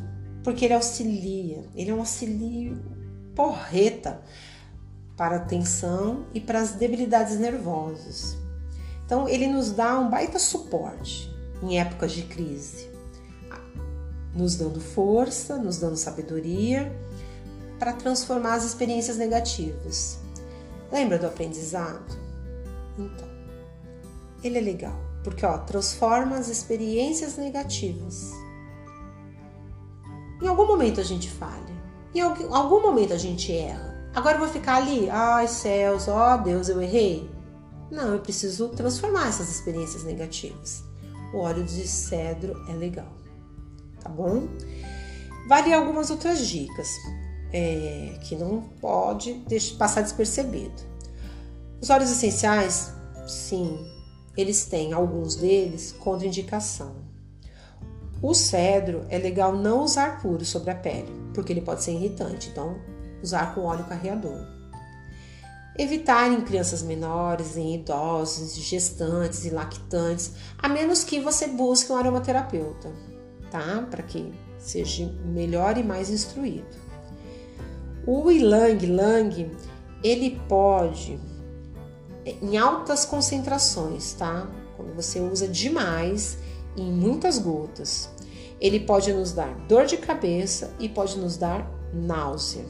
porque 0.46 0.64
ele 0.64 0.74
auxilia, 0.74 1.64
ele 1.74 1.90
é 1.90 1.92
um 1.92 1.98
auxílio 1.98 2.80
porreta 3.34 4.22
para 5.16 5.38
a 5.38 5.40
tensão 5.40 6.24
e 6.32 6.40
para 6.40 6.60
as 6.60 6.70
debilidades 6.70 7.36
nervosas. 7.36 8.36
Então, 9.04 9.28
ele 9.28 9.48
nos 9.48 9.72
dá 9.72 9.98
um 9.98 10.08
baita 10.08 10.38
suporte 10.38 11.34
em 11.60 11.80
épocas 11.80 12.12
de 12.12 12.22
crise, 12.22 12.88
nos 14.36 14.54
dando 14.54 14.80
força, 14.80 15.56
nos 15.56 15.78
dando 15.78 15.96
sabedoria 15.96 16.96
para 17.76 17.92
transformar 17.92 18.54
as 18.54 18.64
experiências 18.64 19.16
negativas. 19.16 20.20
Lembra 20.92 21.18
do 21.18 21.26
aprendizado? 21.26 22.16
Então, 22.96 23.28
ele 24.44 24.58
é 24.58 24.60
legal, 24.60 25.00
porque 25.26 25.44
ó, 25.44 25.58
transforma 25.58 26.36
as 26.36 26.46
experiências 26.46 27.36
negativas. 27.36 28.30
Em 30.40 30.46
algum 30.46 30.68
momento 30.68 31.00
a 31.00 31.02
gente 31.02 31.28
falha, 31.28 31.74
em 32.14 32.20
algum 32.20 32.80
momento 32.80 33.12
a 33.12 33.18
gente 33.18 33.52
erra. 33.52 34.08
Agora 34.14 34.36
eu 34.36 34.40
vou 34.40 34.48
ficar 34.48 34.76
ali, 34.76 35.10
ai 35.10 35.48
céus, 35.48 36.06
ó 36.06 36.36
Deus, 36.36 36.68
eu 36.68 36.80
errei. 36.80 37.28
Não, 37.90 38.12
eu 38.12 38.20
preciso 38.20 38.68
transformar 38.68 39.26
essas 39.26 39.50
experiências 39.50 40.04
negativas. 40.04 40.84
O 41.34 41.38
óleo 41.38 41.64
de 41.64 41.88
cedro 41.88 42.64
é 42.68 42.74
legal, 42.74 43.12
tá 44.00 44.08
bom? 44.08 44.46
Vale 45.48 45.74
algumas 45.74 46.08
outras 46.08 46.46
dicas 46.46 46.88
é, 47.52 48.16
que 48.22 48.36
não 48.36 48.60
pode 48.80 49.34
deixar, 49.48 49.76
passar 49.76 50.02
despercebido. 50.02 50.84
Os 51.82 51.90
óleos 51.90 52.12
essenciais, 52.12 52.92
sim, 53.26 53.95
eles 54.36 54.66
têm 54.66 54.92
alguns 54.92 55.36
deles 55.36 55.92
contraindicação. 55.92 57.06
O 58.22 58.34
cedro 58.34 59.04
é 59.08 59.18
legal 59.18 59.54
não 59.54 59.84
usar 59.84 60.20
puro 60.20 60.44
sobre 60.44 60.70
a 60.70 60.74
pele, 60.74 61.12
porque 61.34 61.52
ele 61.52 61.60
pode 61.60 61.82
ser 61.82 61.92
irritante, 61.92 62.48
então 62.48 62.76
usar 63.22 63.54
com 63.54 63.62
óleo 63.62 63.84
carreador. 63.84 64.46
Evitar 65.78 66.32
em 66.32 66.40
crianças 66.40 66.82
menores, 66.82 67.56
em 67.56 67.74
idosos, 67.74 68.56
gestantes 68.56 69.44
e 69.44 69.50
lactantes, 69.50 70.32
a 70.58 70.68
menos 70.68 71.04
que 71.04 71.20
você 71.20 71.46
busque 71.46 71.92
um 71.92 71.96
aromaterapeuta, 71.96 72.90
tá? 73.50 73.86
Para 73.90 74.02
que 74.02 74.32
seja 74.58 75.06
melhor 75.26 75.76
e 75.76 75.82
mais 75.82 76.08
instruído. 76.08 76.86
O 78.06 78.30
ylang 78.30 78.86
lang, 78.86 79.50
ele 80.02 80.40
pode 80.48 81.20
em 82.42 82.56
altas 82.56 83.04
concentrações, 83.04 84.12
tá? 84.14 84.48
Quando 84.76 84.94
você 84.94 85.20
usa 85.20 85.46
demais, 85.46 86.38
em 86.76 86.90
muitas 86.90 87.38
gotas, 87.38 88.10
ele 88.60 88.80
pode 88.80 89.12
nos 89.12 89.32
dar 89.32 89.54
dor 89.68 89.86
de 89.86 89.96
cabeça 89.96 90.74
e 90.80 90.88
pode 90.88 91.18
nos 91.18 91.36
dar 91.36 91.70
náusea. 91.92 92.64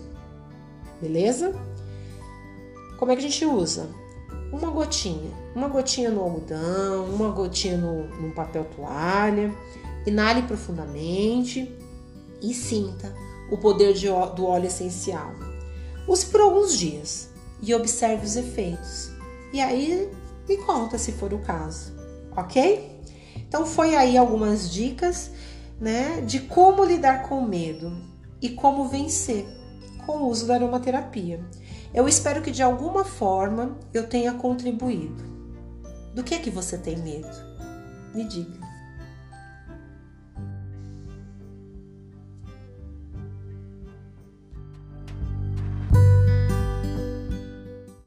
Beleza? 1.00 1.54
Como 2.98 3.10
é 3.10 3.16
que 3.16 3.24
a 3.24 3.28
gente 3.28 3.44
usa? 3.46 3.88
Uma 4.52 4.70
gotinha, 4.70 5.30
uma 5.54 5.68
gotinha 5.68 6.10
no 6.10 6.20
algodão, 6.22 7.06
uma 7.06 7.30
gotinha 7.30 7.76
no, 7.76 8.04
no 8.20 8.34
papel 8.34 8.64
toalha. 8.76 9.54
Inale 10.06 10.42
profundamente 10.42 11.74
e 12.40 12.54
sinta 12.54 13.12
o 13.50 13.56
poder 13.56 13.92
de, 13.92 14.06
do 14.06 14.46
óleo 14.46 14.66
essencial. 14.66 15.32
Use 16.06 16.26
por 16.26 16.40
alguns 16.40 16.78
dias 16.78 17.30
e 17.60 17.74
observe 17.74 18.24
os 18.24 18.36
efeitos. 18.36 19.15
E 19.56 19.60
aí 19.62 20.12
me 20.46 20.58
conta 20.58 20.98
se 20.98 21.12
for 21.12 21.32
o 21.32 21.38
caso, 21.38 21.94
ok? 22.36 23.00
Então 23.36 23.64
foi 23.64 23.96
aí 23.96 24.14
algumas 24.14 24.70
dicas, 24.70 25.30
né, 25.80 26.20
de 26.20 26.40
como 26.40 26.84
lidar 26.84 27.22
com 27.26 27.40
medo 27.40 27.90
e 28.42 28.50
como 28.50 28.86
vencer 28.86 29.46
com 30.04 30.18
o 30.18 30.28
uso 30.28 30.46
da 30.46 30.56
aromaterapia. 30.56 31.42
Eu 31.94 32.06
espero 32.06 32.42
que 32.42 32.50
de 32.50 32.62
alguma 32.62 33.02
forma 33.02 33.78
eu 33.94 34.06
tenha 34.06 34.34
contribuído. 34.34 35.24
Do 36.14 36.22
que 36.22 36.34
é 36.34 36.38
que 36.38 36.50
você 36.50 36.76
tem 36.76 36.98
medo? 36.98 37.34
Me 38.14 38.24
diga. 38.24 38.65